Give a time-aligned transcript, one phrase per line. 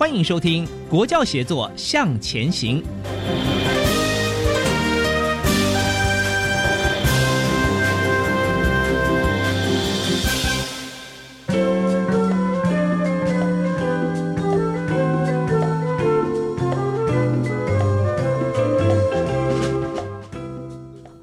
[0.00, 2.82] 欢迎收听《国教协作向前行》。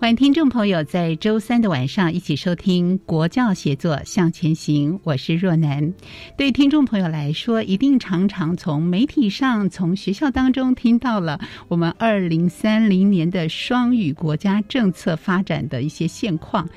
[0.07, 5.93] 欢迎听众朋友在周三的晚上一起收听《国教协作向前行》，我是若楠。
[6.37, 16.69] 对听众朋友来说，一定常常从媒体上、从学校当中听到了我们二零三零年的双语国家政策发展的一些现况。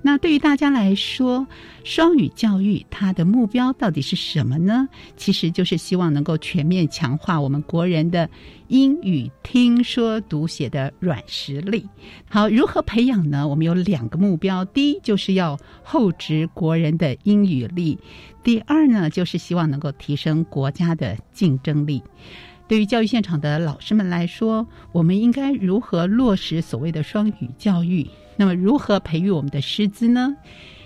[0.00, 1.44] 那对于大家来说，
[1.82, 4.88] 双语教育它的目标到底是什么呢？
[5.16, 8.30] 其实就是希望能够全面强化我们国人的
[8.68, 11.88] 英语听说读写的软实力。
[12.28, 13.46] 好，如何培养呢？
[13.46, 17.96] 我们有两个目标：第一，就是要厚植国人的英语力；
[18.42, 22.02] 第二呢，就是希望能够提升国家的竞争力。
[22.68, 28.06] 对于教育现场的老师们来说，我们应该如何落实所谓的双语教育？
[28.36, 30.34] 那么，如何培育我们的师资呢？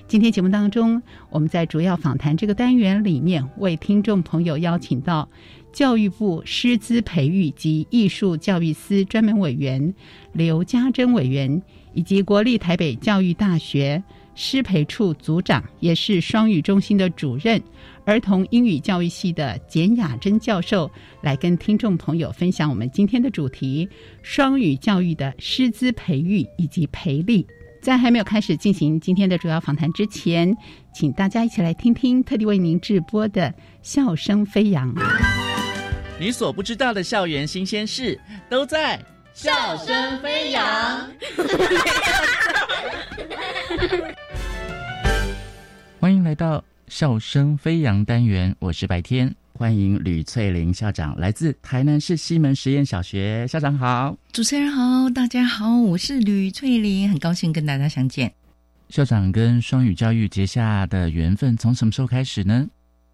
[0.07, 1.01] 今天节目当中，
[1.31, 5.29] 我们在主要访谈这个单元里面，为听众朋友邀请到
[5.73, 9.95] 教育部师资培育及艺术教育司专门委员
[10.33, 11.63] 刘家珍委员，
[11.95, 14.03] 以及国立台北教育大学
[14.35, 17.61] 师培处组长，也是双语中心的主任。
[18.05, 23.89] 儿童英语教育系的简雅珍教授来跟听众朋友分享我们今天的主题：
[24.23, 27.47] 双语教育的师资培育以及培力。
[27.81, 30.55] 在还没有开始进行今天的主要访谈之前，
[30.93, 33.49] 请大家一起来听听特地为您直播的
[33.81, 34.95] 《笑声飞扬》。
[36.21, 38.99] 你所不知道的校园新鲜事都在
[39.33, 41.09] 《笑声飞扬》。
[45.99, 46.63] 欢迎来到。
[46.89, 58.35] 笑声飞扬单元，我是白天，欢迎吕翠玲校长，来自台南市西门实验小学，校长好，主持人好，大家好，我是吕翠玲，很高兴跟大家相见。
[58.89, 62.67] 校长跟双语教育结下的缘分从什么时候开始呢？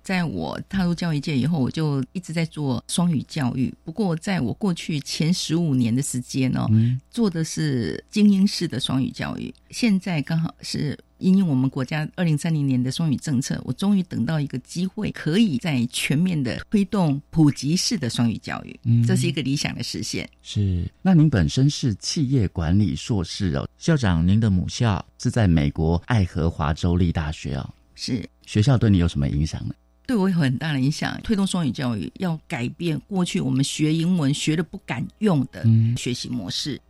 [0.07, 3.75] 在我踏入教育界以后，我就一直在做双语教育。
[3.83, 6.65] 不过，在我过去前十五年的时间呢，
[7.11, 9.53] 做的是精英式的双语教育。
[9.71, 18.79] 现在刚好是因应我们国家二零三零年的双语政策，我终于等到一个机会，可以在全面的推动普及式的双语教育。
[18.85, 20.31] 嗯，这是一个理想的实现。
[20.41, 20.89] 是。
[21.03, 27.75] 那您本身是企业管理硕士哦，校长，您的母校是在美国爱荷华州立大学哦。
[27.97, 28.25] 是。
[28.47, 29.75] 学校对你有什么影响呢？
[30.07, 31.21] 对我有很大的影响。
[31.23, 35.65] 推动双语教育，要改变过去我们学英文学的不敢用的
[35.97, 36.81] 学习模式。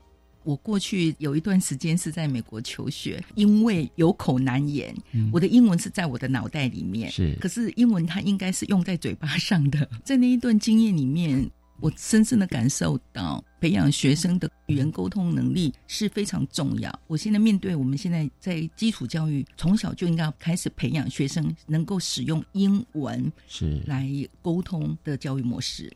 [0.44, 4.94] 我过去有一段时间是在美国求学，因为有口难言，
[5.32, 9.88] 我的英文是在我的脑袋里面，是，可是英文它应该是用在嘴巴上的。
[10.04, 11.50] 在那一段经验里面。
[11.80, 17.00] 我深深的感受到，培养学生的语言沟通能力是非常重要。
[17.06, 24.08] 我现在面对我们现在在基础教育，从小就应该开始培养学生能够使用英文是来
[24.40, 25.92] 沟通的教育模式。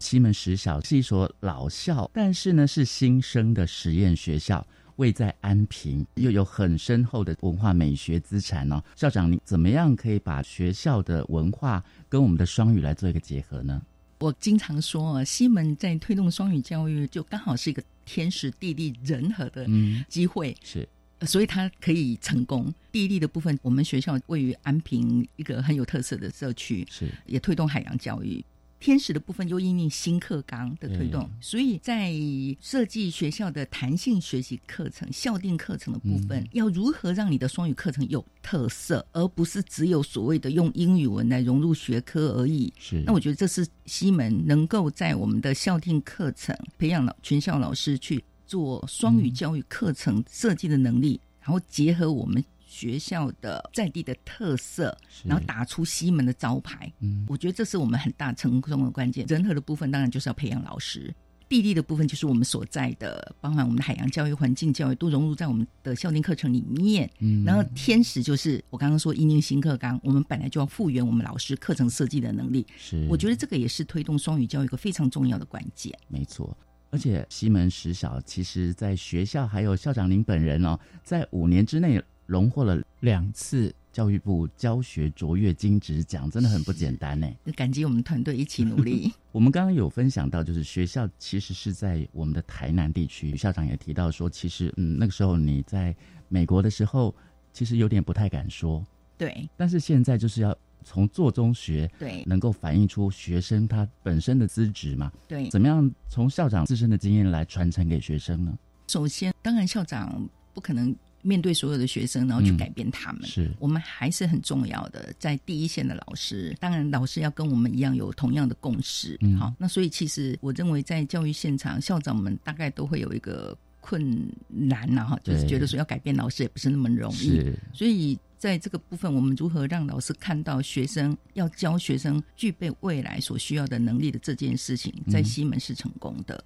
[0.00, 4.66] 西门实小是一所老校，但是呢是新生的实验学校，
[4.96, 8.82] 位在安平，又有很深厚的文化美学资产哦。
[8.96, 13.80] 校长，你怎么样可以把学校的文化跟我们的双语来做一个结合呢？
[14.20, 19.66] 我经常说，西门在推动双语教育，就刚好是一个天时地利人和的
[20.10, 20.86] 机会，是，
[21.22, 22.72] 所以它可以成功。
[22.92, 28.44] 地利的部分，我们学校位于安平一个很有特色的社区，是，也推动海洋教育。
[28.80, 32.12] 天使的部分又因应新课纲的推动，所以在
[32.60, 42.72] 设计学校的弹性学习课程、校定课程的部分，要如何让你的双语课程有特色，而不是只有所谓的用英语文来融入学科而已。
[42.78, 52.42] 是，那我觉得这是西门能够在我们的校定课程培养老全校老师去做双语教育课程设计的能力，然后结合我们。
[52.70, 56.90] 学校的在地的特色，然后打出西门的招牌。
[57.00, 59.26] 嗯，我觉得这是我们很大成功的关键。
[59.26, 61.12] 人和的部分当然就是要培养老师，
[61.48, 67.10] 地利的部分就是我们所在的，包含我们的海洋教育、环境教育都融入在我们的校定课程里面。
[67.18, 72.64] 嗯，然后天使就是我刚刚说，因应新课纲，我们本来就要复原我们老师课程设计的能力。
[72.78, 75.92] 是，我觉得这个也是推动双语教育一个非常重要的关键。
[76.06, 76.56] 没错，
[76.90, 82.00] 而且西门实小其实在学校还有校长您本人哦，在五年之内。
[82.30, 87.28] 荣获了两次教育部教学卓越金质奖，真的很不简单呢。
[87.56, 89.12] 感激我们团队一起努力。
[89.32, 95.92] 我们刚刚有分享到，就是学校其实是在我们的台南地区，校长也提到说，其实嗯，那个时候你在
[96.28, 97.12] 美国的时候，
[97.52, 98.84] 其实有点不太敢说。
[99.18, 99.50] 对。
[99.56, 105.10] 但是现在就是要从做中学，对，能够反映出学生他本身的资质嘛。
[105.26, 105.50] 对。
[105.50, 108.56] 怎么样从校长自身的经验来传承给学生呢？
[108.86, 110.94] 首先，当然校长不可能。
[111.22, 115.12] 面对所有的学生，然后去改变他们，是我们还是很重要的。
[115.18, 119.18] 在第一线的老师，当然老师要跟我们一样有同样的共识。
[119.38, 127.52] 好，那所以其实我认为，在教育现场，校长们大概都会有一个困难呐，哈，就是觉得说要改变老师也不是那么容易。
[127.72, 136.42] 所以在这个部分，我们如何让老师看到学生要教学生具备未来所需要的能力的这件事情，在西门是成功的。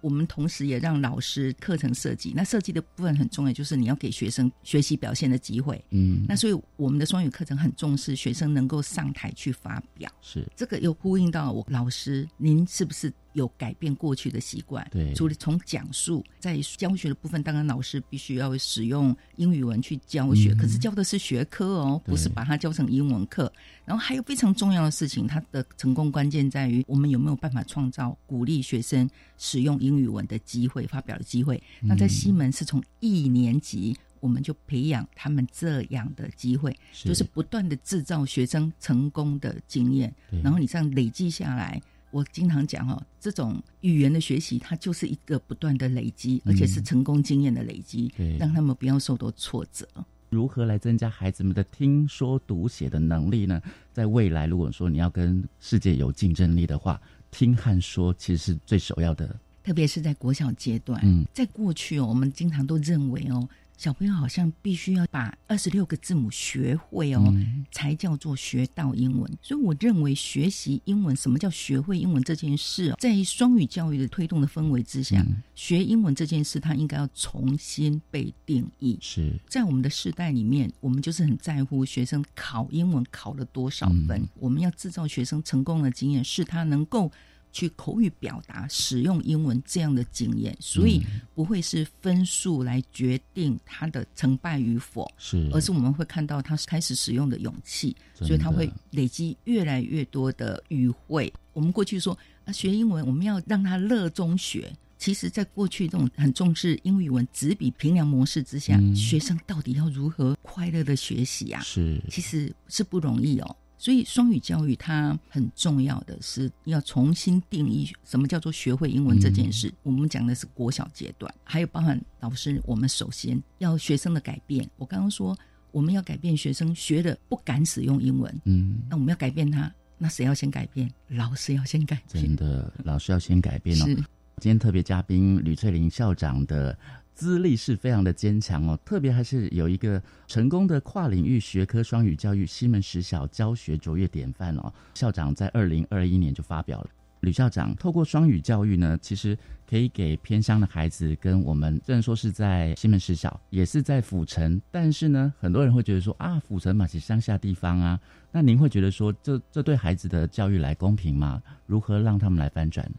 [0.00, 5.82] 我们同时也让老师课程设计，那设计的部分很重要，就是你要给学生学习表现的机会。
[5.90, 10.10] 嗯，那所以我们的双语课程很重视学生能够上台去发表。
[10.20, 14.86] 是这个又呼应到我老师，您是不是有改变过去的习惯？
[14.90, 23.52] 对，除了从讲述，在教学的部分，当然老师必须要使用英语文去教学，可是教的是学科哦，不是把它教成英文课。
[23.90, 29.06] 然后还有非常重要的事情，它的成功关键在于我们有没有办法创造鼓励学生
[29.36, 29.90] 使用英。
[29.90, 31.60] 英语文的机会，发表的机会。
[31.80, 40.14] 那在西门是从一年级我们就培养他们这样的机会，就是不断的制造学生成功的经验。
[40.44, 41.82] 然后你这样累积下来，
[42.12, 49.88] 我经常讲哦，这种语言的学习，它就是一个不断的累积，而且是成功经验的累积，让他们不要受到挫折。
[50.30, 53.60] 如何来增加孩子们的听说读写的能力呢？
[53.92, 57.00] 在未来，如果说你要跟世界有竞争力的话，
[57.30, 59.36] 听和说其实是最首要的。
[59.62, 63.46] 特别是在国小阶段，嗯在过去哦，我们经常都认为哦，
[63.80, 67.34] 小朋友好像必须要把二十六个字母学会哦，
[67.72, 69.38] 才叫做学到英文。
[69.40, 75.24] 所以我认为学习英文，什么叫学会英文这件事，在双语教育的推动的氛围之下，
[75.54, 78.98] 学英文这件事，它应该要重新被定义。
[79.00, 87.10] 是在我们的世代里面，我们就是很在乎学生考英文考了多少分，我们要制造学生成功的经验，是他能够。
[87.52, 91.00] 去口语表达、使用英文这样的经验，所以
[91.34, 101.32] 不会是分数来决定他的成败与否，是，而是我们会看到他开始使用的勇气，所以他会累积越来越多的语汇。
[101.52, 111.60] 我们过去说啊，学英文我们要让他乐中学，其实，在过去这种很重视英语文纸笔评量模式之下，学生到底要如何快乐的学习啊？
[111.62, 113.56] 是，其实是不容易哦。
[113.80, 119.72] 所以双语教育它很重要的是要重新定义什么叫做学会英文这件事。
[119.82, 124.68] 我们讲的是国小阶段，还有包含老师，我们首先要学生的改变。
[124.76, 125.34] 我刚刚说
[125.72, 130.92] 我们要改变学生学的不敢使用英文，嗯，那我们要改变他，那谁要先改变？
[131.08, 132.22] 老师要先改变。
[132.22, 133.86] 真的，老师要先改变哦。
[133.86, 136.78] 今天特别嘉宾吕翠玲校长的。
[137.20, 144.72] 资历是非常的坚强哦，特别还是有一个成功的跨领域学科双语教育西门实小教学卓越典范哦。
[144.94, 146.88] 校长在二零二一年就发表了，
[147.20, 149.36] 吕校长透过双语教育呢，其实
[149.68, 158.00] 可以给偏乡的孩子跟我们虽然说是在西门实小，也是在府城，但是呢，很多人会觉得说啊，府城嘛是乡下地方啊，
[158.32, 161.42] 那您会觉得说这这对孩子的教育来公平吗？
[161.66, 162.90] 如何让他们来翻转？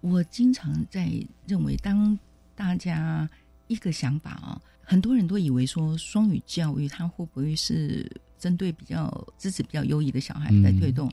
[0.00, 1.08] 我经常在
[1.46, 2.18] 认为，当
[2.56, 3.28] 大家
[3.68, 11.10] 一个想法啊，很多人都以为说双语教育它会不会是针对比较资质比较优异的小孩在推动？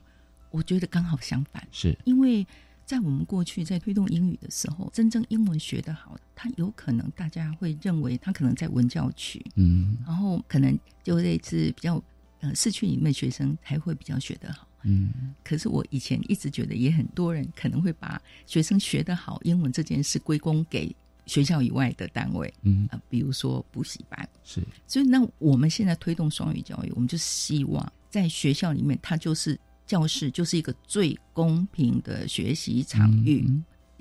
[0.52, 2.46] 我觉得刚好相反，是因为
[2.86, 12.04] 在我们过去在推动英语的时候，真正英文学得好，他有可能大家会认为他可能在文教区，嗯，然后可能就类似比较
[12.40, 14.68] 呃市区里面学生才会比较学得好。
[14.84, 20.96] 嗯，可是我以前一直觉得，也很多人可能会把学生学得好英文这件事归功给
[21.30, 24.30] 学校以外的单位，嗯啊，比如说补习班。
[24.44, 33.48] 是，所以那我们现在推动双语教育，我们就希望在学校里面，它就是教室，就是一个最公平的学习场域。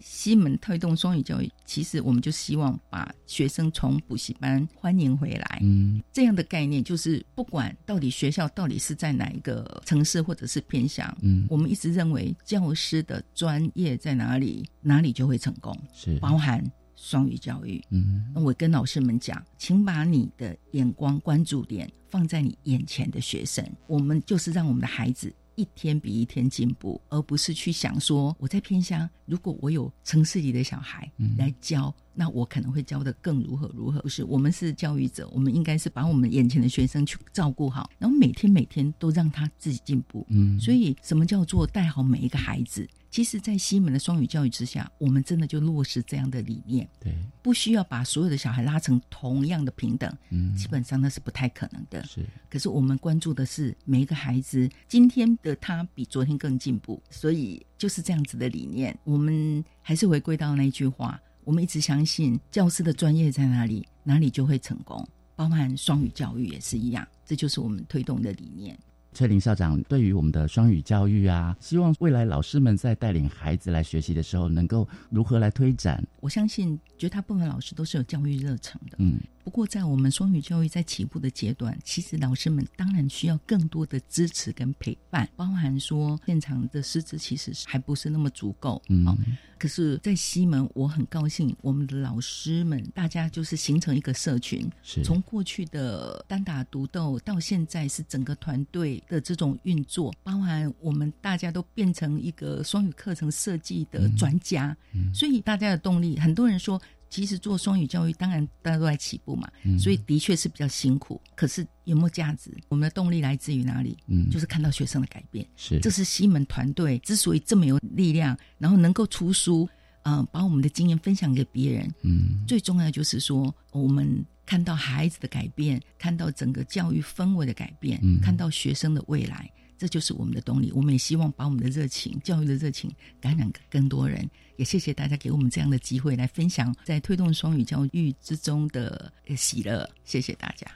[0.01, 5.59] 西门推动双语教育，其实我们就希望把学生从补习班欢迎回来。
[5.61, 15.77] 嗯，这样的概念就是不管到底学校到底是在哪一个城市或者是偏向，嗯，我们一直认为教师的专业在哪里，哪里就会成功。
[15.93, 16.65] 是包含
[17.01, 17.81] 双语教育。
[17.91, 25.33] 嗯，我跟老师们讲，请把你的眼光关注点放在你眼前的学生，我们就是让我们的孩子。
[25.55, 34.01] 一天比一天进步，而不是去想说我在偏乡，如果我有城市里的小孩来教，那我可能会教的更如何如何。
[34.01, 40.27] 不是，我们是教育者，我们应该是把我们眼前的学生去照顾好，然后每天每天都让他自己进步。
[40.31, 42.89] 嗯，所以什么叫做带好每一个孩子？
[43.11, 46.87] 其实，在西门的双语教育之下，我们真的就落实这样的理念。
[47.01, 50.15] 对，不需要把所有的小孩拉成同样的平等。
[50.29, 52.05] 嗯，基本上那是不太可能的。
[52.05, 52.21] 是，
[52.51, 58.95] 可是我们关注的是每一个孩子今天的他比昨天更进步，所以就是这样子的理念。
[59.05, 61.19] 我们还是回归到那句话：
[61.49, 65.03] 我们一直相信教师的专业在哪里，哪里就会成功。
[65.35, 68.79] 包含双语教育也是一样，这就是我们推动的理念。
[69.15, 76.07] 翠玲校长对于我们的双语教育啊，希望未来老师们在带领孩子来学习的时候，能够如何来推展？
[76.21, 78.99] 我相信绝大部分老师都是有教育热忱的。
[78.99, 79.19] 嗯。
[79.45, 88.83] 不过，在我们双语教育在起步的阶段，其实老师们当然需要更多的支持跟陪伴，包含说现场的师资其实还不是那么足够。
[88.89, 89.17] 嗯，
[89.59, 94.71] 可是，在西门，我很高兴，我们的老师们大家就是形成一个社群，
[95.03, 104.77] 从过去的单打独斗到现在是整个团队的这种运作，包含我们大家都变成一个双语课程设计的专家，
[105.15, 106.79] 所以大家的动力，很多人说。
[107.11, 111.21] 其实做双语教育，当然大家都在起步嘛，所以的确是比较辛苦。
[111.35, 112.51] 可是有没有价值？
[112.69, 113.97] 我们的动力来自于哪里？
[114.07, 115.47] 嗯，就是看到学生的改变。
[115.57, 119.69] 是，这是西门团队之所以这么有力量，然后能够出书，
[120.03, 121.95] 嗯，把我们的经验分享给别人。
[122.03, 129.51] 嗯，最重要就是说，我们看到孩子的改变，看到整个教育氛围的改变，看到学生的未来。
[129.79, 134.29] 这就是我们的动力，我们也希望把我们的热情、教育的热情感染更多人。
[134.59, 139.89] 也谢谢大家给我们这样的机会来分享在推动双语教育之中的喜乐。
[140.05, 140.67] 谢谢大家。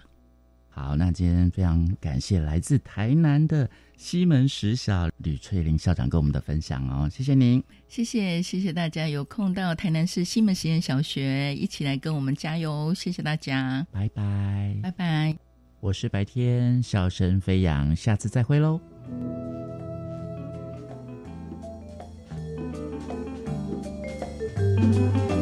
[0.71, 15.37] 好，那今天非常感谢来自台南的西门实小吕翠玲校长跟我们的分享哦，谢谢您，谢谢谢谢大家有空到台南市西门实验小学一起来跟我们加油，谢谢大家，拜拜拜拜。
[15.81, 18.81] 我是白天笑声飞扬，下次再会喽。
[24.83, 25.42] Thank you.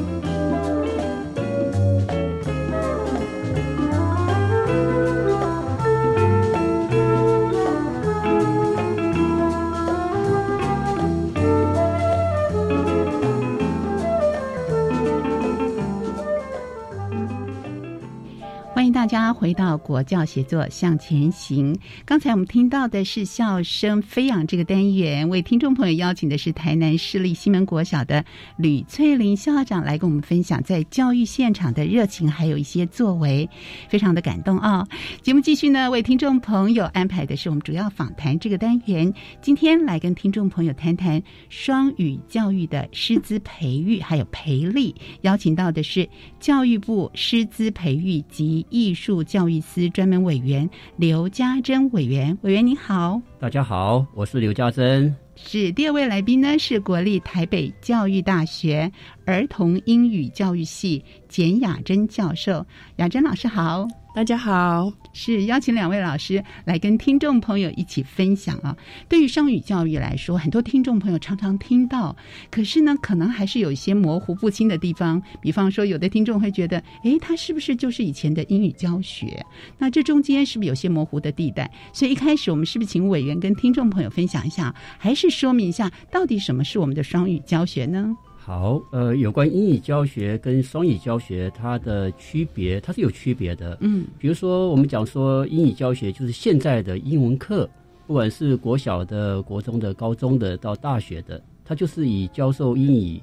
[19.00, 21.75] 大家回到国教协作向前行。
[22.04, 28.23] 刚才我们听到的是笑声飞扬这个单元，为听众朋友邀请的是台南市立西门国小的
[28.59, 33.49] 吕翠玲校长来跟我们分享在教育现场的热情，还有一些作为，
[33.88, 34.87] 非常的感动啊！
[35.23, 46.07] 节目继续呢，为听众朋友安排的是我们主要访谈这个单元，今天来跟听众朋友谈谈双语教育的师资培育还有培力，邀请到的是
[46.38, 48.89] 教育部师资培育及艺。
[48.90, 55.14] 艺术教育司专门委员刘家珍委员，委员您好，大家好，我是刘家珍。
[55.37, 58.90] 是第二位来宾呢，是国立台北教育大学
[59.25, 62.66] 儿童英语教育系简雅珍教授，
[62.97, 63.87] 雅珍老师好。
[64.12, 68.76] 大家好，是邀请两位老师来跟听众朋友一起分享啊。
[69.09, 72.14] 对于双语教育来说，很多听众朋友常常听到，
[72.50, 75.23] 可是呢，可能还是有一些模糊不清的地方。
[75.40, 79.47] 比方说，有的听众会觉得，诶，它是不是就是以前的英语教学？
[79.79, 81.71] 那这中间是不是有些模糊的地带？
[81.93, 88.17] 所以一开始，我们是不是请委员跟听众朋友分享一下，还是说明一下，到底什么是我们的双语教学呢？
[88.42, 93.76] 好，呃，有关英语教学跟双语教学，它的区别，它是有区别的。
[93.82, 97.68] 嗯，比如说我们讲说英语教学，就是现在的英文课，
[98.06, 103.23] 不管是国小的、国中的、高中的到大学的，它就是以教授英语，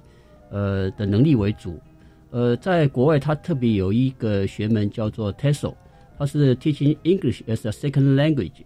[0.51, 1.79] 呃的能力为主。
[2.29, 5.73] 呃，在国外，它特别有一个学门叫做 TESOL，
[6.17, 8.63] 它是 Teaching English as a Second Language。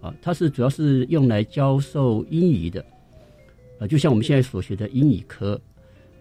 [0.00, 2.84] 啊，它是主要是用来教授英语的，
[3.78, 5.58] 啊，就像我们现在所学的英语科。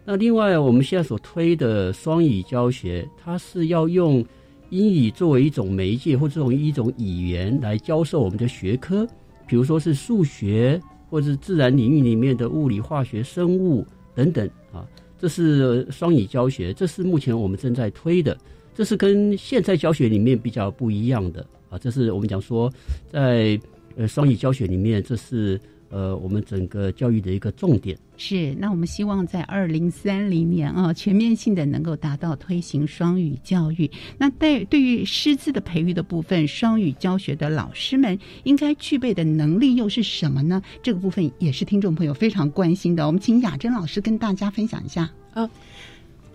[0.05, 4.23] 那另外，我们现在所推的双语教学，它是要用
[4.69, 9.07] 英语作为一种媒介或者作为一种语言来教授我们的学科，
[9.47, 14.85] 比如说是数学或者自然领域里面的物理、化学、生物等等啊。
[15.17, 18.37] 这是双语教学，这是目前我们正在推的，
[18.75, 21.77] 这是跟现在教学里面比较不一样的啊。
[21.77, 22.69] 这是我们讲说，
[23.09, 23.57] 在
[23.95, 25.57] 呃双语教学里面，这是
[25.93, 27.95] 呃我们整个教育的一个重点。
[28.17, 33.89] 是，那我们希望在二零三零年啊，全面性的能够达到推行双语教育。
[34.17, 40.61] 那对对于师资的培育的部分，双语教学的老师们应该具备的能力又是什么呢？
[40.81, 43.05] 这个部分也是听众朋友非常关心的。
[43.05, 45.09] 我们请雅珍老师跟大家分享一下。
[45.33, 45.49] 呃，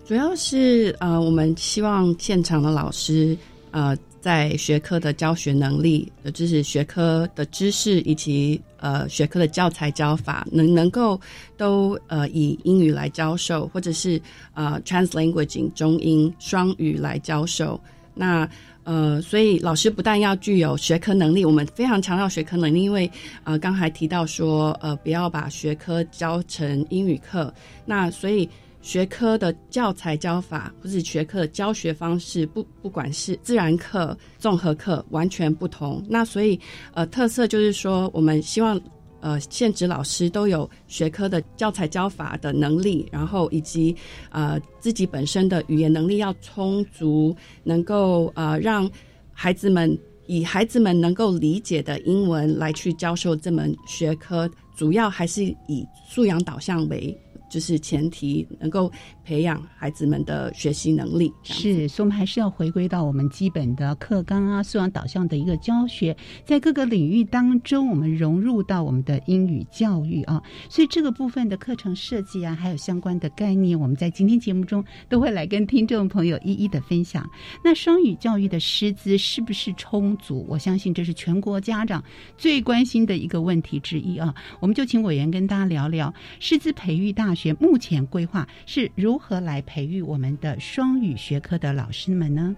[0.05, 3.37] 主要是呃，我们希望现场的老师
[3.71, 11.19] 呃，在学科的教学能力，就是学科的知识以及呃学科的教材教法，能能够
[11.57, 14.21] 都呃以英语来教授，或者是
[14.53, 17.79] 呃 translanguaging 中英双语来教授。
[18.13, 18.47] 那
[18.83, 23.09] 呃，所以老师不但要具有学科能力，我们非常强调学科能力，因为
[23.43, 27.53] 呃刚才提到说呃不要把学科教成英语课，
[27.85, 28.49] 那所以。
[28.89, 36.03] 学科的教材教法，或是学科的教学方式，不不管是自然课、综合课，完全不同。
[36.09, 36.59] 那所以，
[36.95, 38.81] 呃，特色就是说，我们希望，
[39.19, 43.95] 呃，现职老师都有学科的教材教法的能力，然后以及
[44.31, 48.89] 呃自己本身的语言能力要充足，能够呃让
[49.31, 57.15] 孩子们以孩子们能够理解的英文来去教授这门学科，主要还是以素养导向为。
[57.49, 58.91] 就是前提，能够
[59.23, 61.33] 培养孩子们的学习能力。
[61.43, 66.15] 是，所以我们还是要回归到我们基本的课纲啊，素养导向的一个教学，
[66.45, 70.41] 在各个领域当中，我们融入到我们的英语教育啊。
[70.69, 77.27] 所以这个部分的课程设计啊，还有相关的概念，我们在今天节目中都会来跟听众朋友一一的分享。
[77.63, 80.45] 那双语教育的师资是不是充足？
[80.47, 82.03] 我相信这是全国家长
[82.37, 84.35] 最关心的一个问题之一啊。
[84.59, 87.33] 我们就请委员跟大家聊聊师资培育大。
[87.39, 92.53] 学目前规划是如何来培育我们的双语学科的老师们呢？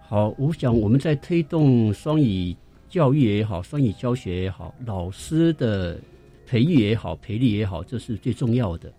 [0.00, 2.54] 好，我想我们在推动双语
[2.88, 5.98] 教育也好，双语教学也好，老师的
[6.46, 8.92] 培育也好，培力也好，这是最重要的。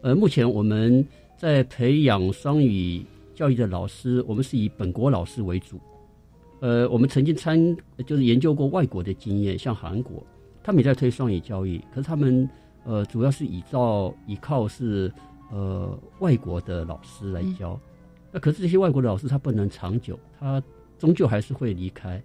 [0.00, 1.04] 呃，目前我们
[1.36, 5.80] 在培养双语教育的老师，我们是以本国老师为主。
[6.60, 10.24] 呃，我们曾经参就是研究过外国的经验，像韩国，
[10.62, 12.48] 他们也在推双语教育，可是他们。
[12.84, 15.12] 呃，主要是依照依靠是
[15.50, 17.78] 呃外国的老师来教，
[18.32, 20.62] 那可是这些外国的老师他不能长久，他
[20.98, 22.22] 终究还是会离开。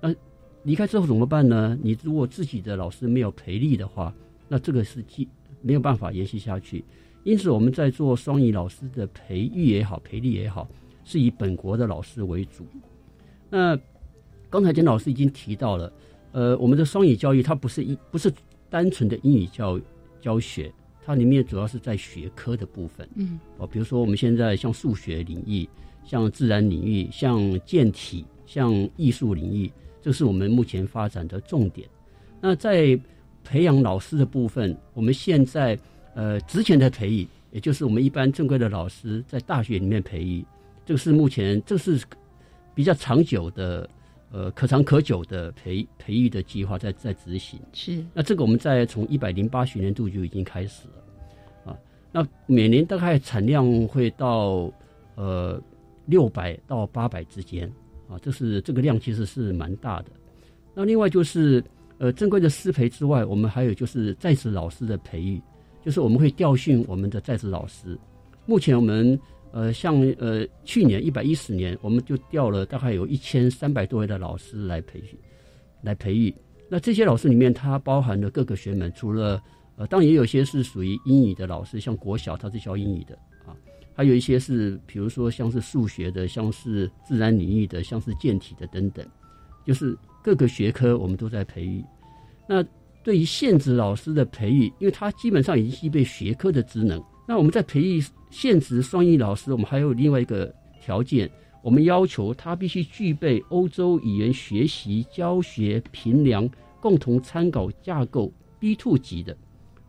[0.00, 0.14] 那
[0.64, 1.78] 离开之后怎么办呢？
[1.82, 4.12] 你如果自己的老师没有培力的话，
[4.48, 5.28] 那这个是继
[5.62, 6.84] 没有办法延续下去。
[7.22, 10.68] 因此，我们在做双语老师的培育也好，培力也好，
[11.04, 12.66] 是以本国的老师为主。
[13.48, 13.78] 那
[14.48, 15.92] 刚才简老师已经提到了，
[16.32, 18.32] 呃，我们的双语教育它不是一不是
[18.70, 19.82] 单纯的英语教育。
[20.22, 20.70] 教学，
[21.02, 25.66] 它里面主要是在学科的部分，嗯，哦，比如说我们现在像数学领域、
[26.04, 31.88] 像自然领域、像健体、像艺术领域，这是我们目前发展的重点。
[32.38, 33.00] 那在
[33.42, 35.78] 培养老师的部分，我们现在
[36.14, 40.44] 呃之前的培育，也就是我们一般正规的老师在大学里面培育，
[40.84, 41.98] 这个是目前这是
[42.74, 43.88] 比较长久的。
[44.32, 48.04] 呃，可长可久的培培育的计划在在执行，是。
[48.14, 51.76] 那这个我们在从一百零八学年度就已经开始了，啊，
[52.12, 54.72] 那每年大概产量会到
[55.16, 55.60] 呃
[56.06, 57.68] 六百到八百之间，
[58.08, 60.10] 啊，这是这个量其实是蛮大的。
[60.74, 61.60] 那另外就是
[61.98, 65.42] 呃正规的师培之外，我们还有就是在职老师的培育，
[65.84, 67.98] 就是我们会调训我们的在职老师。
[68.46, 69.20] 目前我们。
[69.52, 75.18] 呃，像呃，去年一百一十年，我们就调了大概有一千三百多位的老师来培训，
[75.82, 76.34] 来培育。
[76.68, 79.42] 那这些老师里面，它包含了各个学门，除了
[79.76, 83.56] 呃，当然也有些是属于英语的老师，像国小他是教英语的啊，
[83.92, 89.04] 还有一些是比如说像是数学的，像是自然领域的，像是健体的等等，
[89.66, 91.84] 就是各个学科我们都在培育。
[92.48, 92.64] 那
[93.02, 97.02] 对于现职老师的培育，因为他基本上已经具备学科的职能。
[97.26, 101.28] 那我们在培育现职双语老师，我们还有另外一个条件，
[101.62, 106.48] 我们要求他必须具备欧洲语言学习教学评量
[106.80, 109.36] 共同参考架构 B two 级的，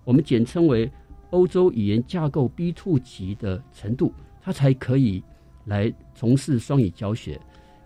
[0.04, 0.92] 我们简称为
[1.30, 5.24] 欧洲语言架构 B two 级的程度，他才可以
[5.66, 7.40] 来从事双语教学。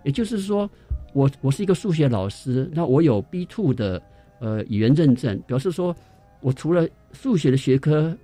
[0.03, 0.69] 也就是说，
[1.13, 4.01] 我我是一个数学老师，那我有 B two 的
[4.39, 5.95] 呃语言认证，表示说
[6.41, 8.17] 我除了数学的学科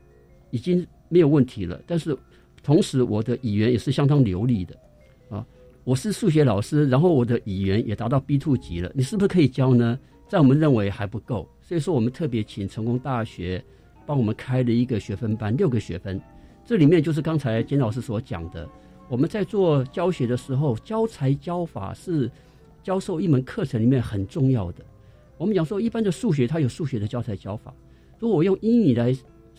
[0.49, 2.17] 已经没有问题了，但是
[2.63, 4.75] 同时我的语言也是相当流利的
[5.29, 5.45] 啊。
[5.83, 9.99] 我是数学老师，然后我的语言也达到 B two 级了，你是不是可以教呢？
[10.29, 13.61] 在我们认为还不够，所以说我们特别请成功大学
[14.05, 16.21] 帮我们开了一个学分班，六个学分。
[16.63, 18.69] 这里面就是刚才金老师所讲的，
[19.09, 22.31] 我们在做教学的时候，教材教法是
[22.81, 24.85] 教授一门课程里面很重要的。
[25.37, 27.73] 我们讲说，一般的数学它有数学的教材教法，
[28.17, 29.13] 如果我用英语来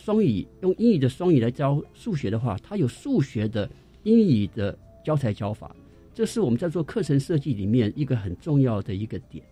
[0.05, 3.71] 双语，用英语的双语来教数学的话，它有数学的
[4.03, 5.73] 英语的教材教法，
[6.13, 9.45] 这是我们在做课程设计里面一个很重要的一个点。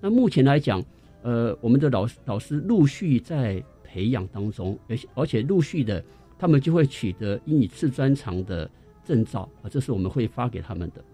[0.00, 0.84] 那目前来讲，
[1.22, 6.04] 呃，我们的老师老师陆续在培养当中，而且而且陆续的，
[6.36, 8.68] 他们就会取得英语次专长的
[9.04, 11.04] 证照啊，这是我们会发给他们的。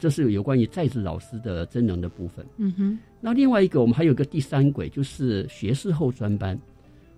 [0.00, 2.44] 这是有关于在职老师的真能的部分。
[2.56, 2.98] 嗯哼。
[3.20, 6.58] 那另外一个，我们还有个第三轨，就是学士后专班。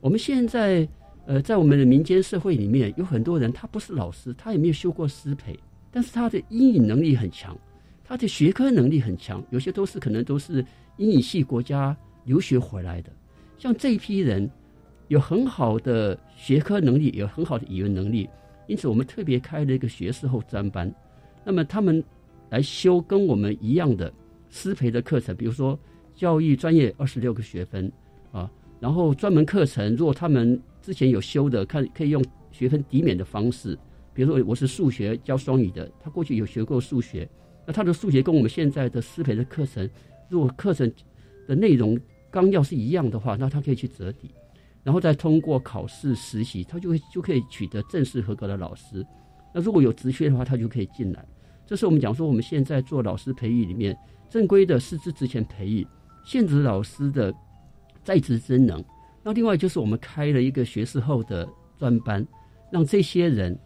[0.02, 0.86] 我们现在
[1.26, 5.58] 呃，在我们的民间社会里面，有很多人他不是老师，他也没有修过师培，
[5.90, 7.56] 但是他的英语能力很强，
[8.04, 10.64] 他的学科能力很强，有些都是可能都是。
[10.96, 13.10] 英语系国家留学回来的，
[13.58, 14.48] 像这一批人
[15.08, 18.30] 有很好的学科能力，有很好的语言能力，
[18.68, 20.88] 因此我们特别开了一个学士后专班。
[21.44, 22.00] 那么他们
[22.48, 24.12] 来修跟我们一样的
[24.50, 25.76] 师培的课程，比如说
[26.14, 27.90] 教育专业二十六个学分
[28.30, 33.74] 啊，然后专门课程，如果他们之前有修的，看可以用学分抵免的方式，
[34.12, 37.26] 比如说我是数学教双语的，他过去有学过数学，
[37.66, 39.88] 那他的数学跟我们现在的师培的课程。
[40.28, 40.92] 如果课程
[41.48, 41.98] 的内容
[42.30, 44.30] 纲要是一样的话，那他可以去折抵，
[44.82, 49.02] 然后再通过考试实习，他就会就可以取得正式合格的老师。
[49.54, 51.24] 那如果有职缺的话，他就可以进来。
[51.66, 53.96] 这是我们讲说我们现在做老师培育里面
[54.28, 55.86] 正规的师资职前培育，
[56.26, 57.34] 现职老师的
[58.02, 58.84] 在职真能。
[59.24, 62.24] 那另外就是我们开了一个学士后的专班，
[62.70, 63.58] 让这些人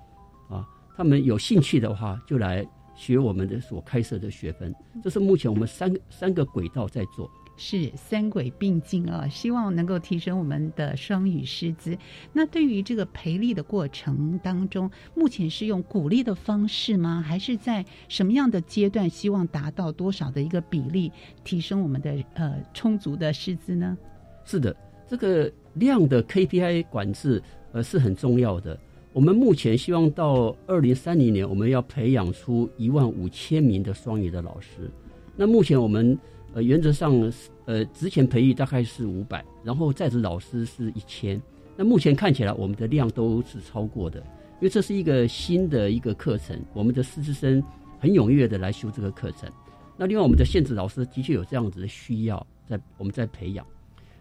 [0.49, 0.67] 啊，
[0.97, 2.67] 他们有兴趣的话就来。
[2.99, 11.97] 学我们的所开设的学分，这是目前我们三三个轨道在做，是三轨并进啊，希望能够提升我们的双语师资。
[12.33, 17.23] 那对于这个培力的过程当中，目前是用鼓励的方式吗？
[17.25, 21.13] 还是在什么样的阶段，希望达到多少的一个比例，
[21.45, 23.97] 提升我们的呃充足的师资呢？
[24.45, 24.75] 是的，
[25.09, 27.43] 这个量的 KPI 管制
[27.73, 28.79] 呃是很重要的。
[29.15, 34.91] 我们目前希望到二零三零年，我们要培养出一万五千名的双语的老师。
[35.35, 36.17] 那目前我们
[36.53, 37.33] 呃原则上
[37.65, 41.41] 呃之前培育大概是五百，然后在职老师是一千。
[41.75, 47.63] 那目前看起来我们的量都是超过的，因为这是一个新的一个课程，我们的师资生
[47.99, 49.51] 很踊跃的来修这个课程。
[49.97, 53.67] 那另外我们的限制老师的确有这样子的需要，在我们在培养。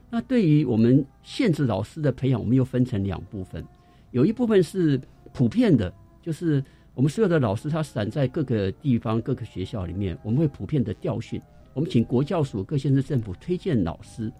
[0.09, 3.63] 那对于我们限制老师的培养，我们又分成两部分。
[4.11, 4.99] 有一部分是
[5.33, 11.41] 普遍的，就是我们所有的老师他散在各个地方、各个学校里面，我们会普遍的调训。
[11.73, 14.31] 我们请国教署各县市政府推荐老师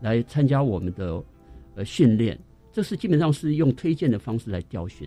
[0.00, 1.22] 来参加我们的
[1.74, 2.38] 呃训练，
[2.72, 5.06] 这是基本上是用推荐的方式来调训。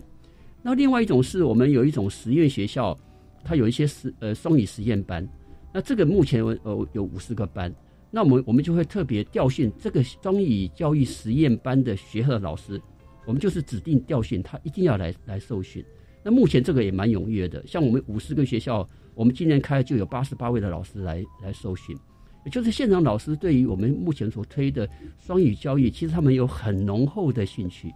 [0.62, 2.96] 那另外一种是我们有一种实验学校，
[3.44, 5.28] 它有一些实呃双语实验班，
[5.74, 7.74] 那这个目前呃有五十个班，
[8.12, 12.80] 那我们我们就会特别调训这个双语教育实验班的学校的老师。
[13.26, 15.84] 我们就是指定调训，他一定要来来受训。
[16.24, 21.98] 那目前这个也蛮踊跃的，像我们五十个学校，我们今年开就有八十八位的老师来来受训。
[22.44, 27.94] 也就是现场老师对于我们目前所推的双语教育，其实他们有很浓厚的兴趣。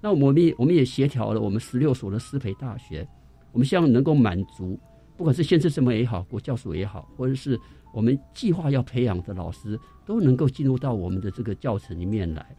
[0.00, 3.08] 那我们也我们也协调了我们十六所的师培大学，
[3.52, 4.78] 我们希望能够满足，
[5.16, 7.58] 不管是县市什么也好，国教署也好，或者是
[7.96, 12.54] 我们计划要培养的老师，都能够进入到我们的这个教程里面来，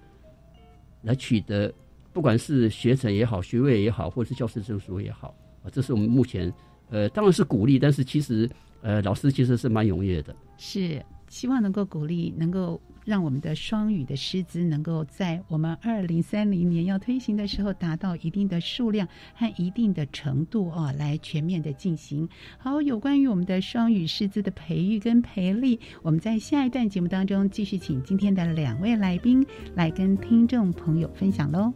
[1.03, 1.71] 来取得。
[2.11, 6.51] 不管是学成也好，学位也好，或者是教师证书也好，啊，这是我们目前，
[6.89, 8.49] 呃，当然是鼓励，但是其实，
[8.81, 10.35] 呃，老师其实是蛮踊跃的。
[10.57, 22.27] 是希望能够鼓励，能够让我们的双语的师资能够在我们二零三零年要推行的时候达到一定的数量和一定的程度哦，来全面的进行。
[22.57, 31.73] 好，有关于我们的双语师资的培育跟培力，我们在下一段节目当中继续请今天的两位来宾来跟听众朋友分享喽。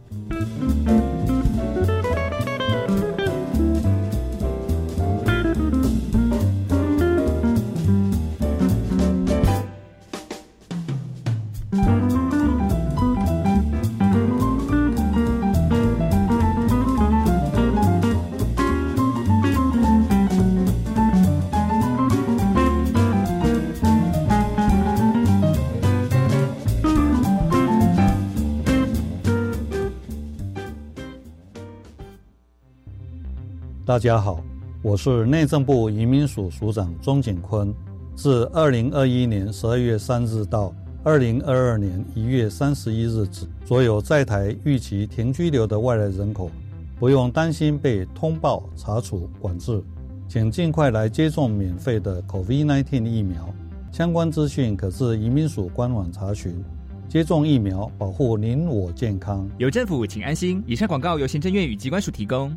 [33.92, 34.42] 大家好，
[34.80, 37.70] 我是内政部移民署署长钟景坤。
[38.16, 40.74] 自二零二一年十二月三日到
[41.04, 46.50] 二零二二年一月三十一日止，所有在台预期停居留的外来人口，
[46.98, 49.82] 不用担心被通报、查处、管制，
[50.26, 53.46] 请尽快来接种免费的 COVID-19 疫苗。
[53.92, 56.64] 相关资讯可至移民署官网查询。
[57.10, 59.46] 接种疫苗，保护您我健康。
[59.58, 60.64] 有政府，请安心。
[60.66, 62.56] 以上广告由行政院与机关署提供。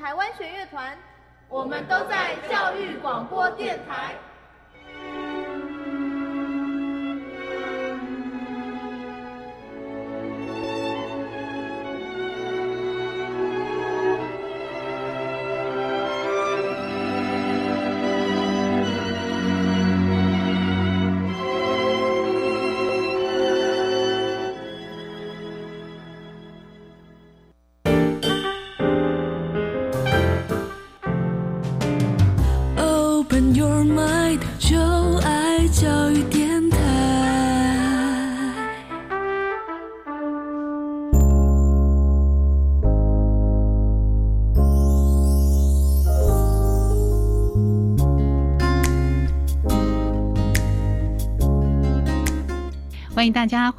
[0.00, 0.96] 台湾弦乐团，
[1.46, 4.14] 我们都在教育广播电台。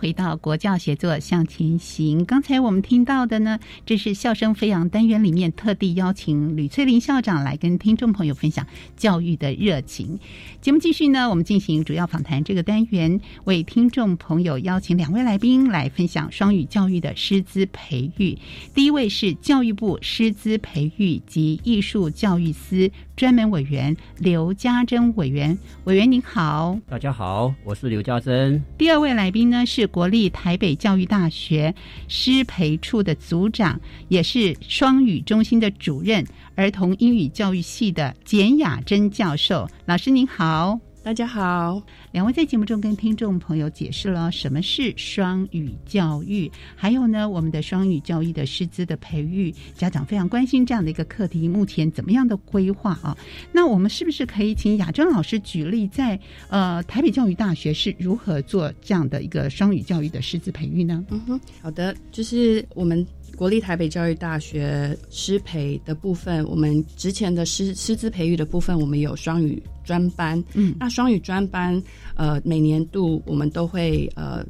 [0.01, 2.25] 回到国教协作向前行。
[2.25, 8.65] 刚才我们听到的呢，这是笑声飞扬单元里面特地邀请吕翠玲校长来跟听众朋友分享
[8.97, 10.19] 教育的热情。
[10.59, 18.37] 节目继续呢，我们进行主要访谈这个单元，为听众朋友邀请两位来宾来分享双语教育的师资培育。
[18.73, 28.63] 第一位是教育部师资培育及艺术教育司专门委员刘家珍委员，委员您好，大家好，我是刘家珍。
[28.77, 29.31] 第二位来。
[29.31, 31.75] 宾呢是国立台北教育大学
[32.07, 36.25] 师培处的组长，也是双语中心的主任，
[36.55, 39.69] 儿童英语教育系的简雅珍教授。
[39.85, 40.79] 老师您好。
[41.03, 53.17] 大家好，两位在节目中跟听众朋友解释了什么是双语教育，还有呢，我们的双语教育的师资的培育，家长非常关心这样的一个课题，目前怎么样的规划啊？
[53.51, 61.03] 那我们是不是可以请雅珍老师举例，在呃台北教育大学是如何做这样的一个双语教育的师资培育呢？
[61.09, 63.05] 嗯哼，好的，就是我们。
[63.41, 70.39] 国立台北教育大学师培的部分，我们之前的师师资培育的部分，我们有双语专班。
[70.53, 71.81] 嗯，那双语专班，
[72.15, 74.45] 呃，每年度我们都会呃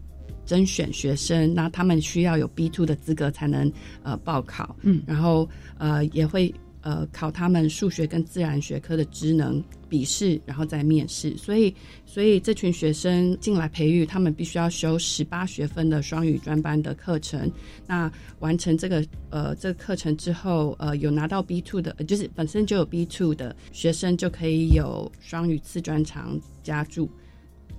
[0.46, 3.72] 甄选学生，那他们需要有 B two 的资格才能
[4.04, 4.76] 呃报考。
[4.82, 6.54] 嗯，然后呃也会。
[6.82, 11.38] 呃，考他们数学跟自然学科的职能笔试，然后再面试。
[11.38, 11.74] 所以，
[12.06, 17.52] 所以这群学生进来培育，他们必须要修十八学分的双语专班的课程。
[17.86, 27.08] 那完成这个呃这个课程之后，呃，有拿到 B two 的，就是本身就有 B two 的学生，就可以有双语次专长加注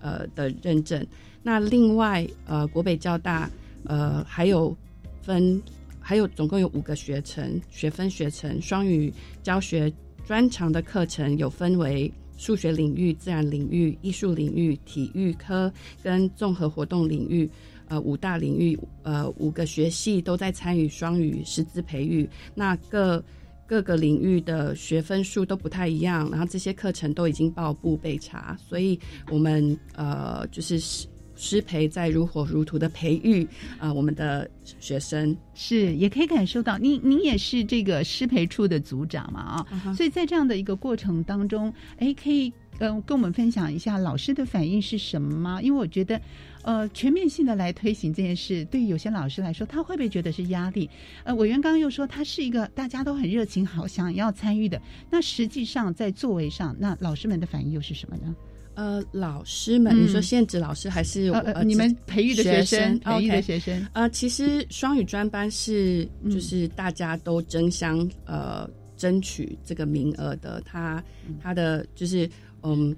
[0.01, 1.05] 呃的认证。
[1.43, 3.51] 那另外，呃，国北交大
[3.85, 4.77] 呃还有
[5.23, 5.61] 分。
[6.03, 9.12] 还有总共有五个学程，学分学程，双语
[9.43, 9.93] 教学
[10.27, 17.49] 专长的课程有分为数学领域、自然领域、艺术领域、体育科跟综合活动领域，
[17.88, 22.29] 呃，五大领域，呃，五个学系都在参与双语师资培育。
[22.55, 23.23] 那各
[23.67, 28.99] 各个领域的学分数都不太一样，然后这些课程都已经报部备查，所以
[29.31, 31.07] 我们呃就是。
[31.43, 33.47] 师培在如火如荼的培育
[33.79, 45.61] 啊我们的学生，是也可以感受到，您您也是这个师培处的组长嘛啊，所以在这样的一个过程当中，哎，可以嗯跟我们分享一下老师的反应是什么吗？
[45.61, 46.21] 因为我觉得。
[46.65, 50.89] 呃，全面性的来推行这件事，对于有些老师来说，他会不会觉得是压力？
[51.25, 54.81] 呃，委员刚刚又说，他是一个大家都很热情、好想要参与的。
[55.11, 58.33] 那实际上在座位上，那老师们的反应又是什么呢？
[58.75, 62.99] 呃，老师们，你说现职老师还是呃你们培育的学生？
[63.01, 63.87] 培育的学生？
[63.93, 71.03] 呃，其实双语专班是就是大家都争相呃争取这个名额的，他
[71.41, 72.29] 他的就是
[72.63, 72.95] 嗯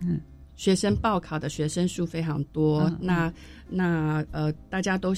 [0.00, 0.20] 嗯。
[0.56, 3.32] 学生报考的学生数非常多，那
[3.68, 5.12] 那呃，大家都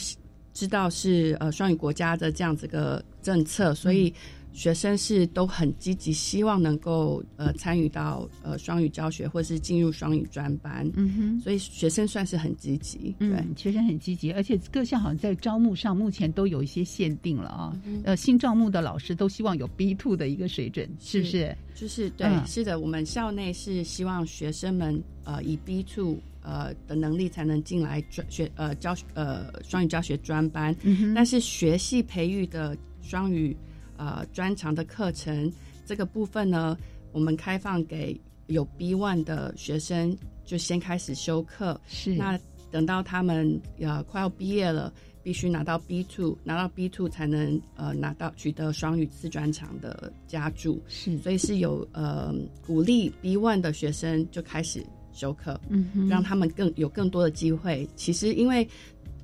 [0.55, 4.11] 知道是呃双语国家的这样子个政策，所以
[4.57, 10.91] 学生是都很积极，希望能够呃参与到呃双语教学或是进入双语专班。
[10.95, 13.15] 嗯哼，所以学生算是很积极。
[13.19, 17.79] 对，学生很积极，而且各校好像在招募上目前都有一些限定了啊。
[18.05, 21.55] 呃，新招募的老师都希望有 B two 的一个水准，是不是？
[21.75, 30.75] 就是对，是的，我们校内是希望学生们呃以 B two 呃的能力才能进来专学呃教呃双语教学专班，
[31.15, 33.55] 但是学系培育的双语
[33.99, 35.53] 呃专长的课程
[35.85, 36.77] 这个部分呢，
[37.13, 42.39] 我们开放给有 B one 的学生就先开始修课，是那
[42.71, 44.93] 等到他们呃快要毕业了。
[45.27, 52.33] 必须拿到 B two，拿到 B two 才能呃拿到取得双语次专长的加注，是，所以是有呃
[52.65, 57.85] 鼓励 B one 的学生就开始修课，嗯，让他们更有更多的机会。
[57.97, 58.65] 其实因为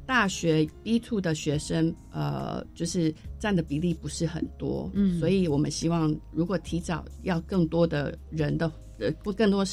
[0.06, 9.64] 大学 B two 的学生呃就是占的比例不是很多，嗯，所以我们希望如果提早要更多的人的呃不更多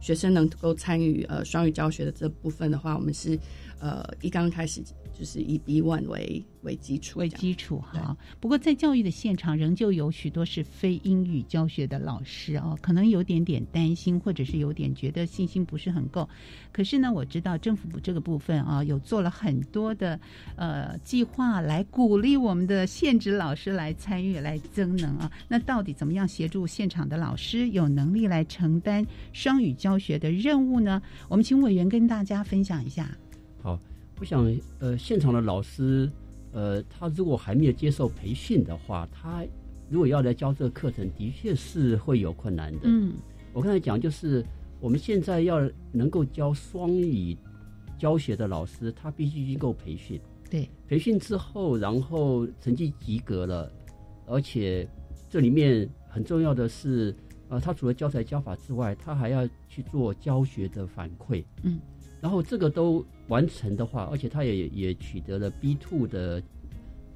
[0.00, 3.38] 学生能够参与呃双语教学的这部分的话，我们是
[3.78, 4.82] 呃一刚开始。
[5.18, 8.16] 就是以 B one 为为基础，为基础哈。
[8.40, 16.28] 不过在教育的现场，仍旧有许多是非英语教学的老师哦，可能有点点担心，或者是有点觉得信心不是很够。
[16.72, 20.18] 可是呢，我知道政府部这个部分啊，有做了很多的
[20.56, 25.30] 呃计划来鼓励我们的现职老师来参与、来增能啊。
[25.46, 31.00] 那到底怎么样协助现场的老师有能力来承担双语教学的任务呢？
[31.28, 33.08] 我们请委员跟大家分享一下。
[33.62, 33.78] 好。
[34.20, 34.46] 我想，
[34.78, 36.10] 呃，现场的老师，
[36.52, 39.44] 呃，他如果还没有接受培训的话，他
[39.90, 42.80] 如果要来教这个课程，的确是会有困难的。
[42.84, 43.14] 嗯，
[43.52, 44.44] 我刚才讲，就是
[44.80, 47.36] 我们现在要能够教双语
[47.98, 50.20] 教学的老师，他必须经过培训。
[50.48, 53.70] 对，培训之后，然后成绩及格了，
[54.26, 54.88] 而且
[55.28, 57.14] 这里面很重要的是，
[57.48, 61.44] 呃，他除了教材教法之外，他还要去做教学的反馈。
[61.64, 61.80] 嗯。
[62.20, 66.42] 然后这个都完成的话，而且他也也取得了 B two 的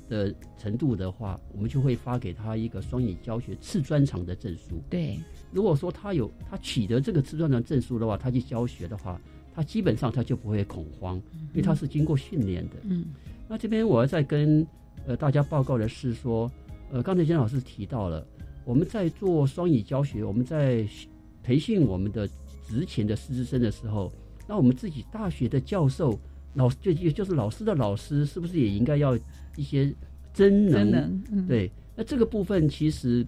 [0.08, 4.82] 的程度的话，我们就会发给他一个双语教学次专长的证书。
[4.88, 5.20] 对，
[5.52, 9.20] 如果说他有他取得这个次专长证书的话，他去教学的话，
[9.54, 11.16] 他基本上他就不会恐慌，
[11.52, 12.76] 因为他是经过训练的。
[12.84, 13.04] 嗯，
[13.46, 14.66] 那这边我要再跟
[15.06, 16.50] 呃大家报告的是说，
[16.90, 18.26] 呃，刚才金老师提到了，
[18.64, 20.88] 我们在做双语教学，我们在
[21.42, 22.26] 培训我们的
[22.66, 24.10] 职前的师资生的时候。
[24.48, 26.18] 那我们自己大学的教授、
[26.54, 29.14] 老就就就是老师的老师，是不是也应该要
[29.56, 29.94] 一些
[30.32, 31.46] 真能？
[31.46, 33.24] 对，那这个部分其实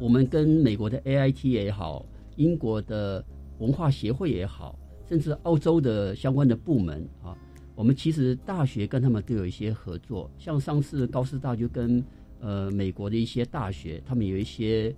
[0.00, 2.06] 我们跟美国的 AIT 也好，
[2.36, 3.22] 英国的
[3.58, 7.36] 文化协会也好，甚至澳洲的相关的部门啊，
[7.74, 10.30] 我们其实大学跟他们都有一些合作。
[10.38, 12.02] 像上次高师大就跟
[12.40, 14.96] 呃美国的一些大学，他们有一些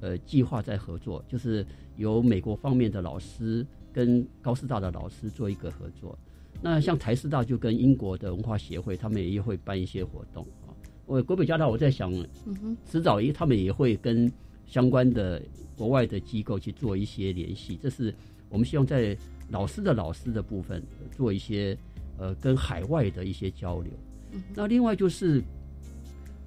[0.00, 1.64] 呃计划在合作，就是
[1.96, 3.66] 由美国方面的老师。
[3.92, 6.18] 跟高师大的老师做一个合作，
[6.60, 10.72] 那像台师大就跟英国的文化协会，他们也会办一些活动啊。
[11.06, 12.12] 我国北交大，我在想，
[12.46, 14.30] 嗯哼迟早一他们也会跟
[14.66, 15.42] 相关的
[15.76, 17.78] 国外的机构去做一些联系。
[17.82, 18.14] 这是
[18.48, 19.16] 我们希望在
[19.50, 21.76] 老师的老师的部分做一些
[22.18, 23.92] 呃跟海外的一些交流。
[24.54, 25.42] 那另外就是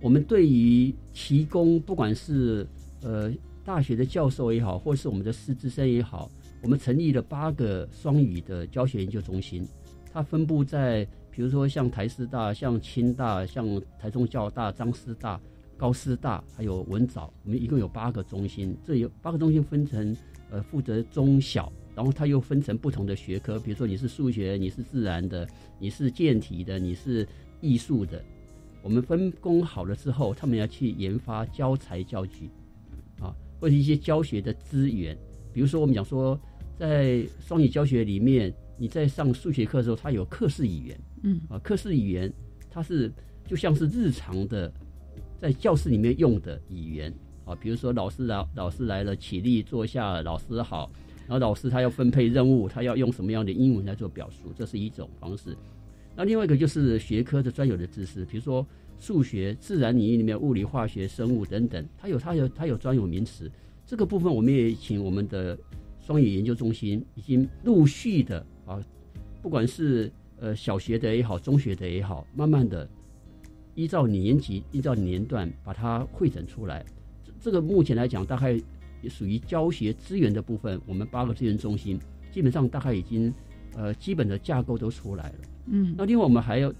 [0.01, 2.65] 我们对于提供不管是
[3.03, 3.31] 呃
[3.63, 6.31] 大学的教授也好，或是我们的师资生也好。
[6.65, 9.63] 我们成立了八个双语的教学研究中心，
[10.11, 15.39] 它分布在，比如说像台师大、像清大、像台中教大、张师大、
[15.77, 18.75] 高师大，还有文藻，我们一共有八个中心。
[18.83, 20.17] 这有八个中心分成，
[20.49, 25.47] 呃，负责中小，然后它又分成不同的学科，比如说你是数学，你是自然的，
[25.77, 27.27] 你是健体的，你是
[27.61, 28.19] 艺术的。
[28.81, 32.49] 我们分工好了之后，他们要去研发教材教具，
[33.19, 35.15] 啊，或者一些教学的资源，
[35.53, 36.35] 比如说我们讲说。
[36.77, 42.31] 在双语教学里面，你在上数学课的时候，它有课室语言，嗯啊，课室语言
[42.69, 43.11] 它是
[43.45, 44.71] 就像是日常的
[45.39, 47.13] 在教室里面用的语言
[47.45, 50.91] 啊，比如说老师来老师来了，起立坐下，老师好，
[51.27, 55.55] 然后老师他要分配任务，他要用什么样的英文来做表述，这是一种方式。
[56.15, 58.65] 那另外一个就是学科的专有的知识，比如说
[58.97, 63.51] 数学、自然领域里面物理、化学、生物等等，它有它有它有专有名词。
[63.85, 65.57] 这个部分我们也请我们的
[66.05, 68.79] 双语研究中心已经陆续的啊，
[69.41, 72.87] 不管是呃小学的也好，中学的也好，慢慢的
[73.73, 76.85] 依照年级、依照年段把它汇整出来。
[77.23, 78.55] 这这个目前来讲，大概
[79.09, 81.99] 属于教学资源的部分，我们八个资源中心
[82.31, 83.33] 基本上大概已经
[83.75, 85.35] 呃基本的架构都出来了。
[85.65, 86.71] 嗯，那另外我们还要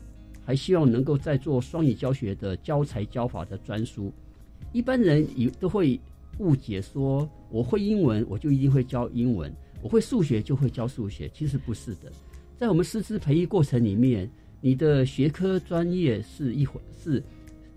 [0.46, 4.14] 还希望能够再做双语教学的教材教法的专书。
[4.72, 6.00] 一般人以都会
[6.40, 12.12] 误解说，我会英文我就一定会教英文，我会数学就会教数学，其实不是的。
[12.58, 14.30] 在我们师资培育过程里面，
[14.62, 17.24] 你的学科专业是一回是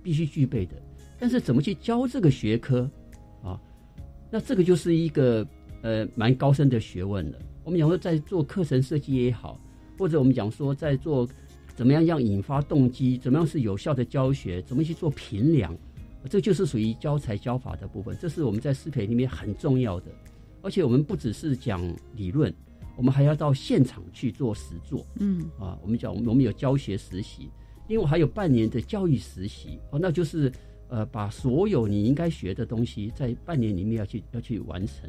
[0.03, 0.75] 必须具备的，
[1.19, 2.91] 但是怎么去教这个学科
[3.43, 3.61] 啊？
[4.31, 5.47] 那这个就是一个
[5.83, 7.39] 呃蛮高深的学问了。
[7.65, 9.61] 我们讲说在做课程设计也好。
[9.99, 11.29] 或者我们讲说，在做
[11.75, 15.77] 怎么样让引发动机，怎么样是有效的教学，怎么去做评量，
[16.29, 18.17] 这就是属于教材教法的部分。
[18.21, 20.07] 这是我们在师培里面很重要的。
[20.63, 21.81] 而且我们不只是讲
[22.17, 22.53] 理论，
[22.97, 25.07] 我们还要到现场去做实做。
[25.21, 27.49] 嗯啊，我们讲我们有教学实习，
[27.87, 29.79] 另外还有半年的教育实习。
[29.91, 30.51] 哦，那就是
[30.89, 35.09] 呃，把所有你应该学的东西，在半年里面要去要去完成。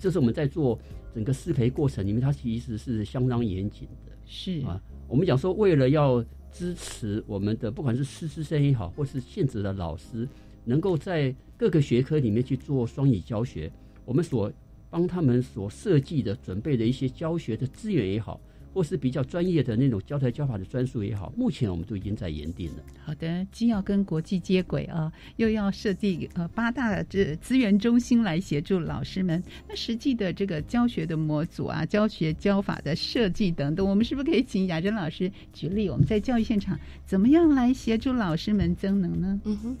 [0.00, 0.78] 这是我们在做
[1.14, 4.12] 整个师培过程里面，它其实是相当严谨的。
[4.24, 10.28] 是啊，我们讲说，为了要支持我们的不管是师资生也好，或是现职的老师，
[10.66, 13.72] 能够在各个学科里面去做双语教学，
[14.04, 14.52] 我们所
[14.90, 18.38] 帮他们所设计的、准备的一些教学的资源也好。
[18.74, 22.82] 或是比较专业的那种教材教法的专书也好，目前我们都已经在研定了。
[23.02, 29.42] 好的，既要跟国际接轨啊，又要设计呃八大这资源中心来协助老师们。
[29.66, 35.88] 那实际的这个教学的模组啊，教学教法的设计等等，我们是不是可以请雅珍老师举例？
[35.88, 39.40] 我们在教育现场怎么样来协助老师们增能呢？
[39.44, 39.76] 嗯哼，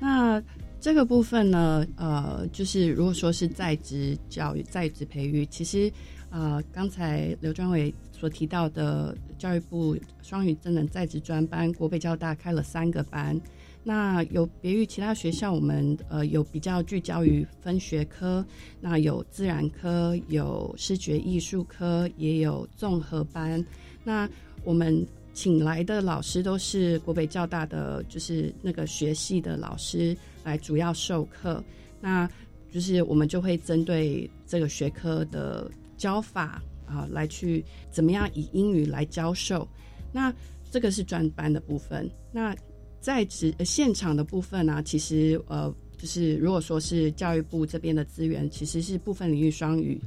[0.00, 0.42] 那
[0.80, 5.92] 这个部分呢，呃，就是如果说是在职教育、在职培育，其实
[6.30, 7.94] 呃，刚才刘专伟。
[8.12, 13.40] 所提到的教育部双语真能在职专班，国北交大开了三个班。
[13.82, 18.44] 那有别于其他学校，我们呃有比较聚焦于分学科，
[18.78, 23.64] 那有自然科，有视觉艺术科，也有综合班。
[24.04, 24.28] 那
[24.64, 25.02] 我们
[25.32, 31.62] 请来的老师都是国北教大的，就是那个学系的老师来主要授课。
[32.00, 32.28] 那
[32.70, 36.62] 就是我们就会针对这个学科的教法。
[36.86, 39.64] 啊，来去怎么样以英语来教授？
[40.10, 40.34] 那
[40.72, 42.10] 这个是专班的部分。
[42.32, 42.52] 那
[43.00, 44.82] 在职现场的部分呢？
[44.82, 50.00] 其实呃，就是如果说是教育部这边的资源，其实是部分领域双语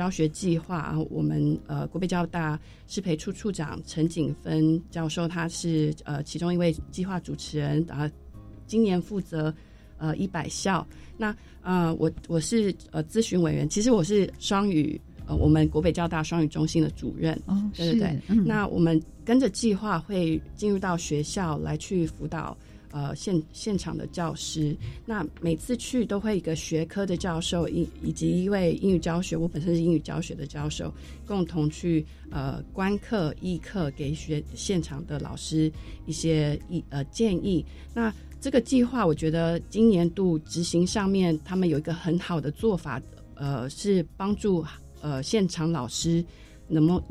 [0.00, 0.98] 教学计划啊。
[1.10, 8.08] 我们呃国北交大师培处处长陈景芬教授，他是呃其中一位计划主持人然后。
[8.66, 9.52] 今年负责
[9.98, 10.86] 呃一百校。
[11.18, 15.00] 那啊，我我是呃咨询委员，其实我是双语。
[15.26, 22.56] 呃，我们国北交大双语中心的主任，哦，对对对，那我们跟着计划会进入到学校来去辅导
[22.90, 24.76] 呃现现场的教师。
[25.06, 30.92] 那每次去都会一个学科的教授，以以及一位英语教学，我本身是英语教学的教授，
[31.26, 35.72] 共同去呃观课议课，给学现场的老师
[36.06, 37.64] 一些意呃建议。
[37.94, 43.00] 那这个计划，我觉得今年度执行上面，他们有一个很好的做法，
[43.34, 44.64] 呃，是帮助。
[45.02, 46.22] 呃，现场老师
[46.68, 47.02] 能不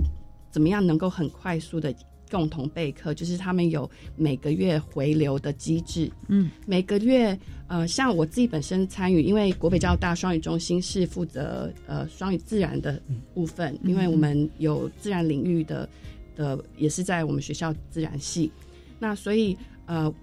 [0.52, 1.92] 怎么样能够很快速的
[2.30, 3.14] 共同备课？
[3.14, 6.12] 就是他们有每个月回流的机制。
[6.28, 13.02] 嗯，每个月呃，像我自己本身参与，因为国北交大双语中心是负责呃双语自然的
[13.34, 15.88] 部分，因为我们有自然领域的
[16.36, 18.52] 的也是在我们学校自然系，
[19.00, 20.14] 那所以呃，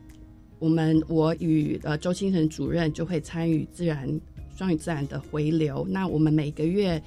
[0.59, 4.09] 我们我与呃周清晨主任就会参与自然
[4.57, 5.87] 双语自然的回流。
[5.89, 7.03] 那我们每个月。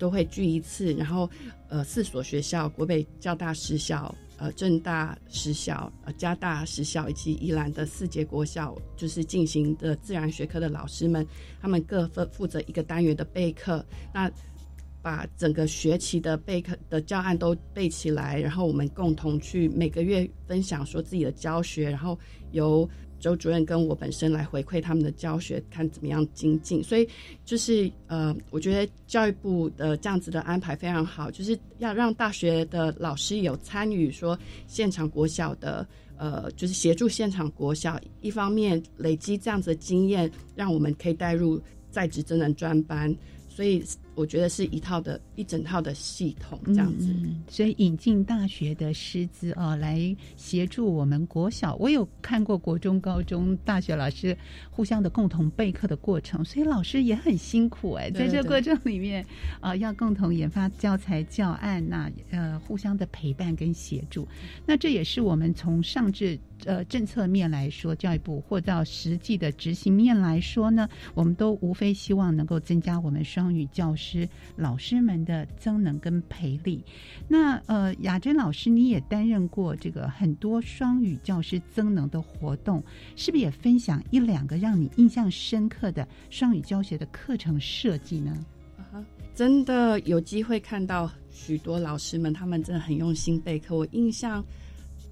[0.00, 1.28] 都会聚一次，然后，
[1.68, 11.26] 呃，四所学校，国北交大实校，呃，正大实小，呃，加大实小，以及宜兰的四节国校，就是进行的自然学科的老师们，
[11.60, 13.84] 他们各分负责一个单元的备课，
[14.14, 14.30] 那
[15.02, 22.18] 把整个学期的备课的教案都备起来，然后我们共同去每个月分享说自己的教学，然后
[22.52, 22.88] 由
[23.18, 26.82] 周主任跟我本身来回馈他们的教学，看怎么样精进。
[26.82, 27.08] 所以
[27.44, 41.60] 就是呃，我觉得教育部的这样子的安排非常好，就是要让大学的老师有参与说现场国小的呃，就是协助现场国小，一方面累积这样子的经验，让我们可以带入
[41.90, 43.14] 在职真人专班。
[43.48, 43.82] 所以
[44.18, 47.14] 我觉得是一套的一整套的系统这样子，
[47.48, 51.74] 所以引进大学的师资啊，来协助我们国小。
[51.76, 54.36] 我有看过国中、高中、大学老师
[54.70, 59.24] 互相的共同备课的过程，所以老师也很辛苦哎，在这个过程里面
[59.60, 64.28] 啊，要共同研发教材教案，那呃，互相的陪伴跟协助。
[64.66, 73.38] 那这也是我们从上至呃政策面来说，教育部或到实际的执行面来说呢，我们都无非希望能够增加我们双。
[73.38, 74.07] 双语教师
[74.56, 76.84] 老师们的增能跟培力，
[77.26, 82.82] 那呃，雅珍老师你也担任过这个很多双语教师增能的活动，
[83.16, 88.44] 是不是也分享一两个让你印象深刻的双语教学的课程设计呢？
[88.76, 89.04] 啊，
[89.34, 94.44] 真的有机会看到许多老师们，他们真的很用心备课，我印象。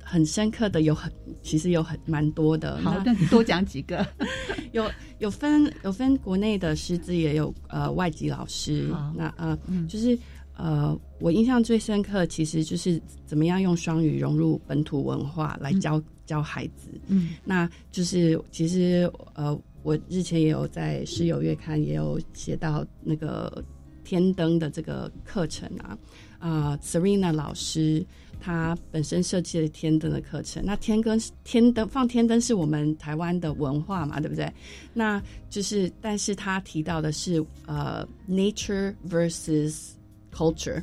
[0.09, 2.79] 很深刻的有很，其实有很蛮多的。
[2.79, 4.07] 好的，多讲几个。
[4.71, 4.89] 有
[5.19, 8.89] 有分有分国内的师资，也有呃外籍老师。
[9.17, 10.17] 那呃，就是
[10.57, 16.89] 呃，我印象最深刻，其实就是怎么样用双语融入本土文化来教教孩子。
[17.09, 23.65] 嗯，那就是其实呃，我日前也有在《师友月刊》也有写到那个
[24.05, 25.99] 天灯的这个课程啊
[26.39, 28.07] 啊，Serena 老师。
[28.47, 34.49] 他本身设计了天灯的课程，那天灯天灯放天灯是我们台湾的文化嘛，对不对？
[34.95, 35.21] 那
[35.51, 39.95] 就是，但是他提到的是呃，nature versus
[40.33, 40.81] culture，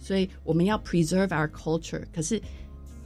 [0.00, 2.02] 所以我们要 preserve our culture。
[2.12, 2.42] 可是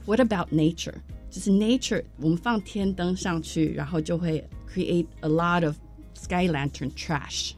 [0.07, 0.95] ，what about nature？
[1.29, 5.75] 就是 nature，我们放天灯上去，然后就会 create a lot of
[6.15, 7.51] sky lantern trash。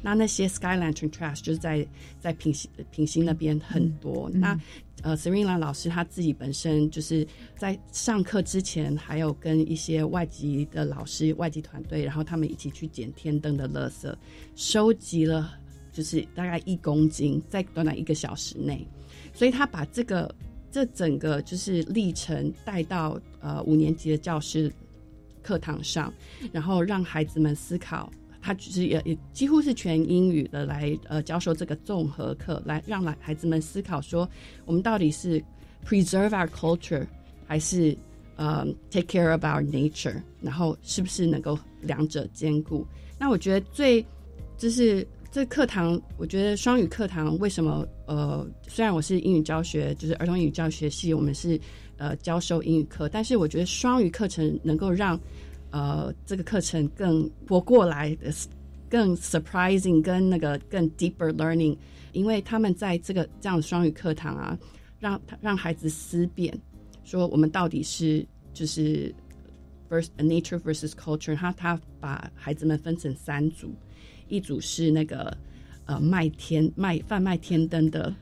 [0.00, 1.86] 那那些 sky lantern trash 就是在
[2.18, 4.30] 在平行平行那边很多。
[4.32, 4.58] 那
[5.02, 7.26] 呃，Serena 老师他自己本身就是
[7.56, 14.14] 在上课之前，还有跟一些外籍的老师、外籍团队，然后他们一起去捡天灯的垃圾，
[14.54, 15.58] 收集了
[15.92, 18.86] 就是大概一公斤，在短短一个小时内。
[19.32, 20.34] 所以他把这个
[20.70, 24.72] 这整个就是历程带到呃五年级的教师
[25.42, 26.12] 课堂上，
[26.52, 28.12] 然后让孩子们思考。
[28.40, 34.28] 他只是也也几乎是全英语的来呃教授这个综合课，来让来孩子们思考说，
[34.64, 35.42] 我们到底是
[35.86, 37.06] preserve our culture
[37.46, 37.96] 还是
[38.36, 42.86] 呃 take care of our nature，然后是不是能够两者兼顾？
[43.18, 44.04] 那我觉得最
[44.56, 51.60] 就是这课堂，我觉得双语课堂为什么呃虽然我是英语教学，就是儿童英语教学系，我们是
[51.98, 55.20] 呃教授英语课，但是我觉得双语课程能够让
[55.70, 58.32] 呃，这个课程更活过来的，
[58.88, 61.76] 更 surprising，跟那个更 deeper learning，
[62.12, 64.58] 因为他们在这个这样的双语课堂啊，
[64.98, 66.52] 让让孩子思辨，
[67.04, 69.14] 说我们到底是就是
[69.88, 73.72] first nature versus culture，他他把孩子们分成三组，
[74.28, 75.36] 一组是那个
[75.86, 78.12] 呃卖天卖贩卖天灯的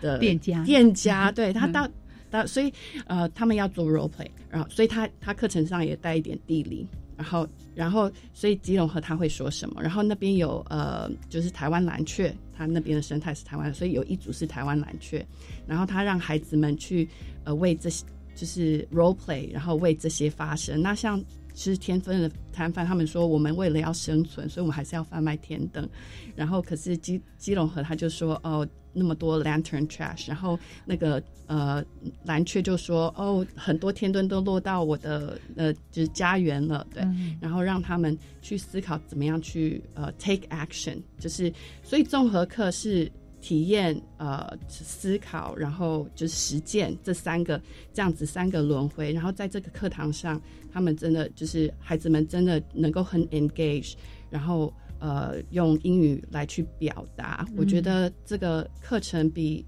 [0.00, 1.88] 的店家店家，对他到。
[2.30, 2.72] 那所以，
[3.06, 9.80] 呃，他们要做 role play，然后，所以他他课程上也带一点地理，然后，然后，所以基隆和他会说什么？
[9.80, 15.24] 然后那边有呃，就是台湾蓝雀，他那边的生态是台湾，所以有一组是台湾蓝雀，
[15.66, 17.08] 然后他让孩子们去
[17.44, 18.04] 呃为这些
[18.34, 20.82] 就是 role play，然后为这些发声。
[20.82, 21.22] 那像
[21.54, 25.88] 其实天分的摊贩，他们说我们为了要生存，所以我们还是要贩卖天灯，
[26.34, 28.66] 然后可是基基隆和他就说哦。
[28.96, 31.84] 那么多 lantern trash，然后那个呃
[32.24, 37.04] 蓝雀就说哦，很多天灯都落到我的呃就是家园了，对，
[37.40, 47.60] 然后让他们去思考怎么样去呃 take action，就是所以综合课是体验呃思考，然后就是实践这三个
[47.92, 50.40] 这样子三个轮回，然后在这个课堂上，
[50.72, 53.92] 他们真的就是孩子们真的能够很 engage，
[54.30, 54.72] 然后。
[54.98, 59.64] 呃，用英语来去表达，我觉得这个课程比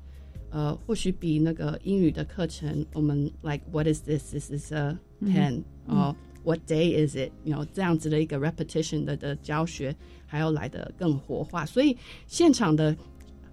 [0.50, 4.32] 呃，或许比那个英语的课程，我们 like what is this?
[4.32, 5.62] This is a pen.
[5.86, 6.14] 哦
[6.44, 7.30] ，What day is it?
[7.44, 9.94] 有这样子的一个 repetition 的的教学，
[10.26, 11.66] 还要来的更活化。
[11.66, 12.96] 所以现场的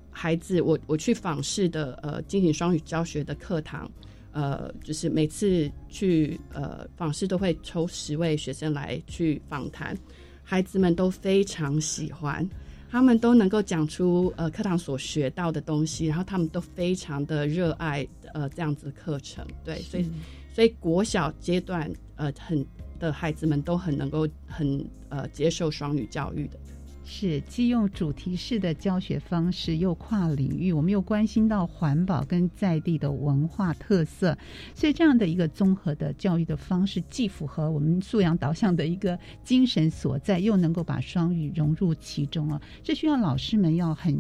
[0.10, 3.92] 孩子，我我去访视的呃，进行双语教学的课堂，
[4.32, 9.98] 呃，就是每次去呃访视都会抽十位学生来去访谈。
[10.46, 12.48] 孩子们都非常喜欢，
[12.90, 20.08] 他们都能够讲出呃课堂所学到的东西，然后他们都非常的热爱呃这样子的课程，对，所以
[20.54, 22.66] 所以国小阶段呃很
[23.00, 26.60] 的孩子们都很能够很呃接受双语教育的。
[27.06, 34.38] 是既用主题式的教学方式，又跨领域，我们又关心到环保跟在地的文化特色，
[34.74, 44.20] 所以这样的一个综合的教育的方式，既符合我们素养导向的一个精神所在，又能够把双语融入其中啊，这需要老师们要很。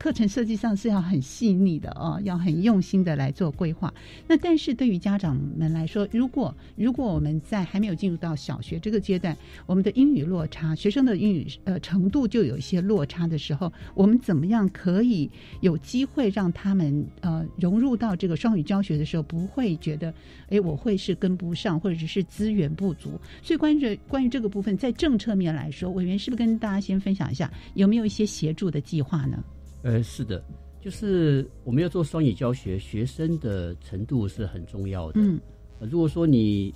[0.00, 3.92] 课程设计上是要很细腻的哦，要很用心的来做规划。
[4.26, 9.36] 那但是对于家长们来说，如果如果我们在还没有进入到小学这个阶段，
[9.66, 15.30] 我们的英语落差，学生的英语呃程度就有一些落差的时候，我们怎么样可以
[15.60, 20.14] 有机会让他们呃融入到这个双语教学的时候，不会觉得
[20.48, 23.20] 哎我会是跟不上，或者是资源不足。
[23.42, 29.44] 所以关于关于这个部分，在政策面来说，委员是不是跟大家先分享一下，有没有一些协助的计划呢？
[29.82, 30.44] 呃，是的，
[30.78, 35.20] 就是我们要做双语教学，学生的程度是很重要的。
[35.20, 35.40] 嗯，
[35.90, 36.74] 如果说你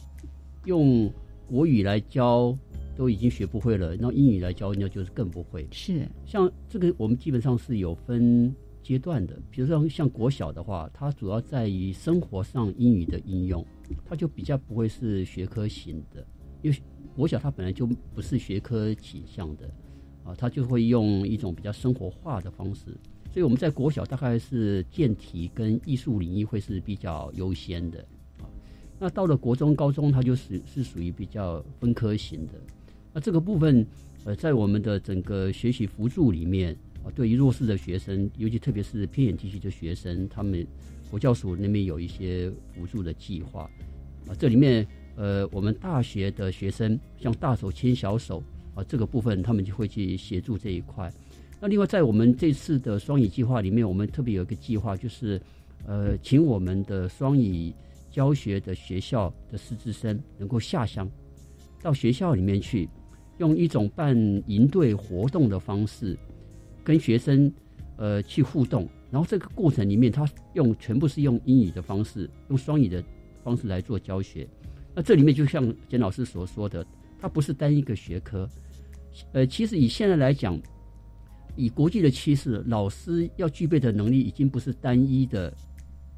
[0.65, 1.13] 用
[1.47, 2.57] 国语来教
[2.97, 5.69] 都已经学不会了，那英语来教那就是更不会。
[5.71, 13.63] 是，像这个我们基本上是有分阶段的，比如说像国小的话，它主要在于生活上英语的应用，
[14.07, 16.27] 它就比较不会是学科型的，
[16.63, 16.79] 因为
[17.15, 19.71] 国小它本来就不是学科倾向的。
[20.25, 22.87] 啊，他就会用一种比较生活化的方式，
[23.31, 27.99] 所以我们在国小大概是健体跟艺术领域会是比较优先的
[28.39, 28.49] 啊。
[28.99, 32.55] 那到了国中、高中，它就是是属于比较分科型的。
[33.13, 33.87] 那这个部分，
[34.25, 40.67] 呃，在我们的整个学习辅助里面啊，对于弱势的学生，尤其特别是偏远地区的学生，他们
[41.11, 43.71] 国教署那边有一些辅助的计划
[44.27, 44.35] 啊。
[44.39, 48.43] 这里面，呃，我们大学的学生像大手牵小手。
[48.75, 51.13] 啊，这个部分他们就会去协助这一块。
[51.61, 55.41] 那另外，在我们这次的双语计划里面，我们特别有一个计划，就是
[55.87, 57.73] 呃，请我们的双语
[58.11, 61.11] 教学的学校的师资生能够下乡
[61.81, 62.89] 到学校里面去，
[63.39, 64.17] 用一种办
[64.47, 66.19] 营队活动的方式
[66.83, 67.51] 跟学生
[67.97, 68.89] 呃去互动。
[69.11, 73.03] 然后这个过程里面，他用全部是用英语的方式，用双语的
[73.43, 74.47] 方式来做教学。
[74.95, 76.85] 那这里面就像简老师所说的，
[77.21, 78.49] 它不是单一个学科。
[79.33, 80.61] 呃，其实以现在来讲，
[81.57, 85.53] 以国际的趋势，老师要具备的能力已经不是单一的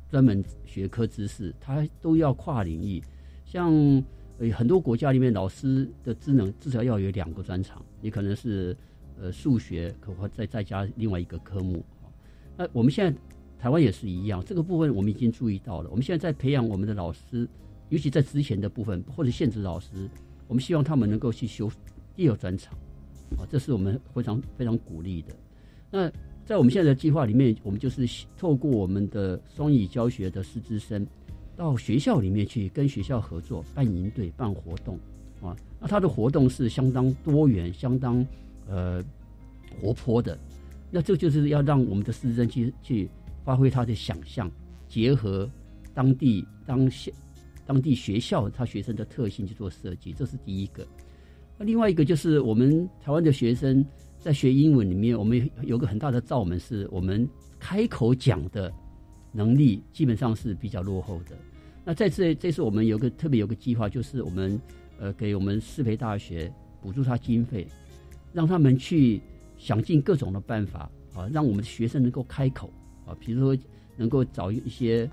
[0.08, 3.02] 专门学科知识，他都要跨领域。
[3.44, 3.72] 像
[4.38, 8.76] 呃很多国家里面，老师的职能至少要有两个专长，也可能是
[9.18, 11.84] 呃数学，可或再再加另外一个科目。
[12.56, 13.18] 那我们现在
[13.58, 15.90] 台湾也是一样，这个部分我们已经注意到了。
[15.90, 17.48] 我们现在在培养我们的老师，
[17.88, 20.08] 尤其在之前的部分或者现职老师，
[20.48, 21.70] 我们希望他们能够去修
[22.14, 22.76] 第二专长。
[23.38, 25.34] 啊，这是我们非常非常鼓励的。
[25.90, 26.10] 那
[26.44, 31.06] 在我们现在的计划里面，我们就是透过我们的双语教学的师资生，
[31.56, 34.98] 到学校里面去跟学校合作办营队、办活动
[35.40, 35.56] 啊。
[35.80, 38.24] 那他的活动是相当多元、相当
[38.68, 39.02] 呃
[39.80, 40.38] 活泼的。
[40.90, 43.08] 那这就是要让我们的师资生去去
[43.44, 44.50] 发挥他的想象，
[44.88, 45.50] 结合
[45.92, 47.10] 当地当校
[47.66, 50.86] 当地学校他学生的特性去做设计，这是第一个。
[51.58, 53.84] 那另外一个就是我们台湾的学生
[54.18, 57.28] 在学英文里面，我们有个很大的罩门，是我们
[57.58, 58.72] 开口讲的
[59.32, 61.36] 能力基本上是比较落后的。
[61.84, 64.60] 那在这这次我们有个特别有个计划，就是我们
[64.98, 66.52] 呃给我们师培大学
[66.82, 67.66] 补助他经费，
[68.32, 69.22] 让他们去
[69.56, 72.68] 想尽各种的办法啊，让我们的学生能够开口
[73.06, 73.62] 啊，比如说
[73.96, 75.08] 能够找一些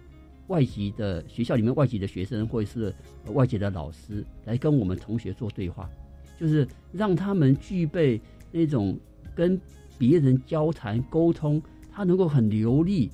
[0.47, 2.93] 外籍的学校里面外籍的学生，或者是
[3.33, 5.89] 外籍的老师来跟我们同学做对话。
[6.43, 8.19] 就是让他们具备
[8.51, 8.99] 那种
[9.33, 9.57] 跟
[9.97, 13.09] 别人交谈沟通，他能够很流利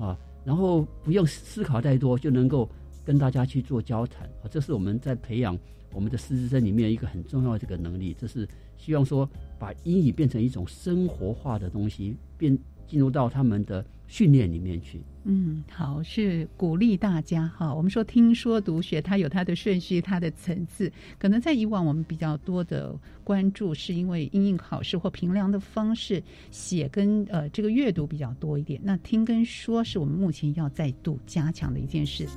[0.00, 2.68] 啊，然后不用思考太多就能够
[3.04, 4.26] 跟大家去做交谈。
[4.42, 5.56] 啊，这是我们在培养
[5.94, 9.30] 我们的师资生里面一个很重要的这个能力，这是希望说
[9.60, 12.58] 把英语变成一种生活化的东西，变
[12.92, 13.82] 进入到他们的。
[14.08, 17.74] 训练里面去，嗯，好，是鼓励大家哈。
[17.74, 20.92] 我们说听说读学，它有它的顺序，它的层次。
[21.18, 28.78] 可能在以往我们比较多的关注，是因为应应考试或评量的方式，写跟呃这个阅读比较多一点。
[28.84, 32.28] 那听跟说，是我们目前要再度加强的一件事。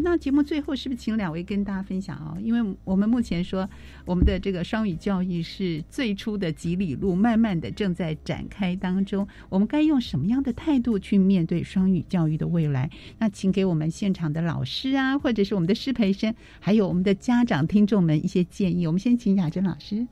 [0.00, 2.36] 那节目最后是不是请两位跟大家分享哦？
[2.40, 3.68] 因为我们目前说
[4.04, 9.26] 我们的这个双语教育是最初的几里路，慢慢的正在展开当中。
[9.48, 12.90] 我们该用什么样的态度去面对双语教育的未来？
[13.18, 18.86] 那请给我们现场的老师啊，或者是我们的师培生，还有我们的家长听众们一些建议。
[18.86, 20.06] 我们先请雅珍老师。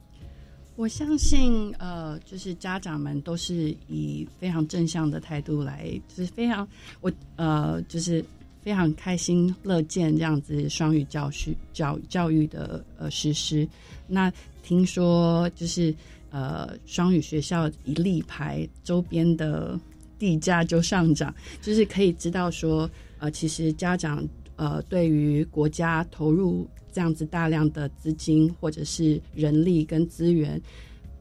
[0.77, 6.69] 我相信，呃，就是家长们都是以非常正向的态度来，就是非常
[7.01, 8.23] 我呃，就是
[8.67, 13.65] 非常开心乐见这样子双语教学教教育的呃实施。
[14.09, 14.29] 那
[14.61, 15.95] 听说就是
[16.31, 19.79] 呃，双语学校一立牌，周边的
[20.19, 22.91] 地价就上涨，就是可以知道说，
[23.21, 26.69] 呃，其实家长呃对于国家投入。
[26.93, 30.59] 这样子大量的资金或者是人力跟资源，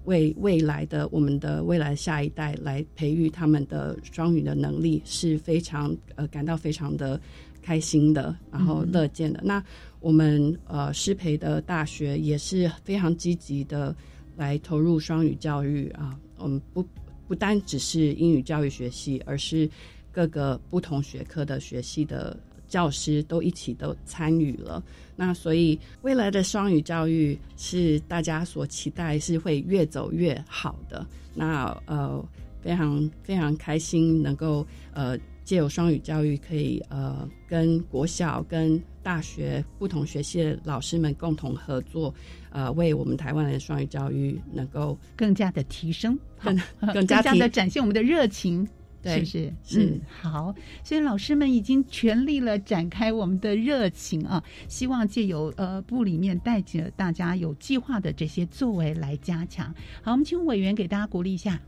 [0.05, 7.19] 为未来的我们的未来下一代来培育他们的双语的能力是非常呃感到非常的
[7.61, 9.39] 开心的，然后乐见的。
[9.43, 9.63] 那
[9.99, 13.95] 我们呃师培的大学也是非常积极的
[14.35, 16.17] 来投入双语教育啊。
[16.37, 16.85] 我们不
[17.27, 19.69] 不单只是英语教育学系，而是
[20.11, 22.37] 各个不同学科的学系的。
[22.67, 24.83] 教师都一起都参与了，
[25.15, 31.05] 那所以未来的双语教育是大家所期待是会越走越好的。
[31.33, 32.23] 那呃，
[32.61, 42.13] 非常非常开心能够呃借由双语教育可以呃跟国小跟大学不同学系的老师们共同合作，
[42.51, 46.59] 呃为我们台湾的双语教育能够更加的提升，更
[46.93, 48.67] 更加 的展现我们的热情。
[49.05, 49.53] 是不是？
[49.77, 50.53] 嗯，好。
[50.83, 59.73] 所以老师们已经全力了展开我们的热情啊，希望借由呃部里面带着大家有计划的这些作为来加强。
[60.01, 61.59] 好，我们请委员给大家鼓励一下。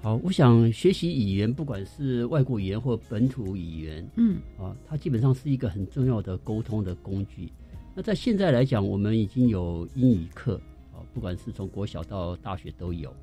[0.00, 7.52] 好，我想学习语言，不管是外国语言或本土语言，嗯，啊，它基本上是一个很重要的沟通的工具。
[7.94, 10.60] 那在现在来讲，我们已经有英语课
[10.92, 13.14] 啊，不管是从国小到大学都有。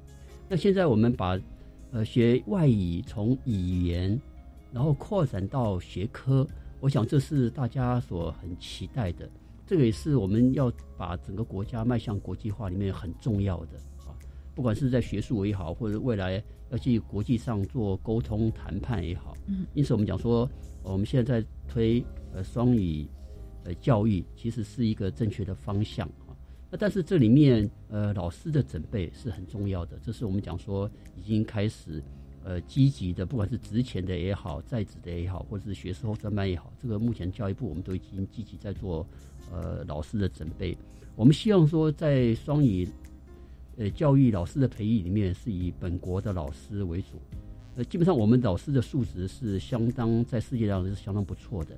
[0.47, 1.37] 那现在我们把
[1.91, 4.19] 呃，学外语从语言，
[4.71, 6.47] 然后扩展到学科，
[6.79, 9.27] 我想这是大家所很期待的。
[9.65, 14.13] 这个也是我们要把整个国家迈向国际化里面很重要的啊。
[14.53, 20.49] 不管是在学术也好，或者未来要去国际上做沟通谈判也好，嗯，因此我们讲说，
[20.83, 23.07] 我们现在在推呃双语
[23.63, 26.07] 呃教育，其实是一个正确的方向。
[26.71, 29.97] 那但是这里面，呃，老师的准备是很重要的。
[30.03, 31.99] 这是我们讲说已经开始，
[32.43, 39.03] 呃，积极的，不管是职前的也好，在职的也好，或者是学士后专班也好，这个目前教育部我们都已经积极在做，
[39.51, 40.77] 呃，老师的准备。
[41.15, 42.87] 我们希望说，在双语，
[43.77, 47.19] 呃，教育老师的培育里面，是以本国的老师为主。
[47.77, 51.75] 呃，基本上我们老师的素质是相当在世界上是相当不错的。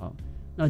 [0.00, 0.12] 啊，
[0.56, 0.68] 那。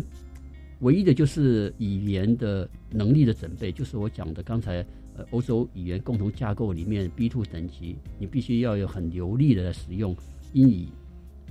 [0.83, 4.85] 唯一的就是语言的能力的准备，就是我讲的刚才
[5.17, 10.15] 呃欧洲语言共同架构里面 B two 等级，你必须要有很流利的使用
[10.53, 10.89] 英语，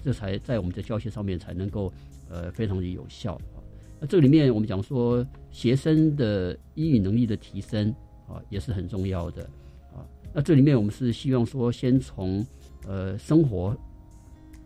[0.04, 1.92] 这才在我们的教学上面才能够
[2.30, 3.64] 呃非常的有效啊。
[4.02, 7.90] 那这里面我们讲说学生的英语能力的提升
[8.28, 9.44] 啊也是很重要的
[9.94, 10.04] 啊。
[10.34, 12.46] 那这里面我们是希望说先从
[12.86, 13.78] 呃生活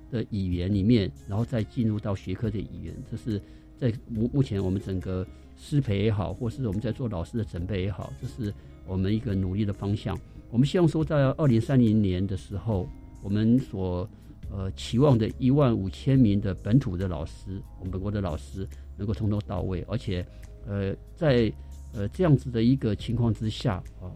[0.09, 3.39] 的语言里面，然后再进入到学科的语言，这是。
[3.78, 5.26] 在目目前，我们整个
[5.57, 8.53] 师培也好，或是我们在做老师的准备也好，这是
[8.88, 10.17] 我们一个努力的方向。
[10.49, 12.88] 我们希望说，在二零三零年的时候，
[13.21, 14.09] 我们所
[14.49, 18.67] 呃期望的一万五千名的本土的老师，我们本国的老师
[18.97, 20.26] 能够从头到位，而且
[20.65, 21.51] 呃在
[21.93, 24.07] 呃这样子的一个情况之下啊，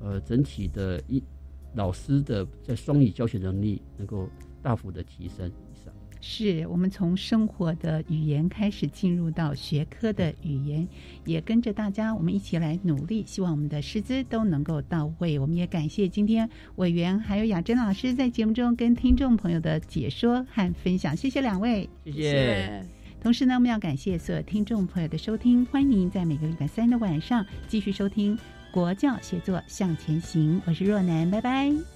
[0.00, 1.22] 呃整体的一
[1.74, 4.28] 老师的在双语教学能力能够
[4.62, 5.50] 大幅的提升。
[6.28, 10.86] 是我们从生活的语言开始进入到学科的语言，
[11.24, 15.38] 也跟着大家，我们一起来努力，希望我们的师资都能够到位。
[15.38, 22.84] 我们也感谢今天委员还有雅珍老师在节目中跟听众朋友的解说和分享，谢谢两位，谢谢。
[23.22, 28.36] 同时呢，我们要感谢所有听众朋友的收听，欢迎您在每个礼拜三的晚上继续收听
[28.72, 31.95] 国教写作向前行，我是若楠，拜拜。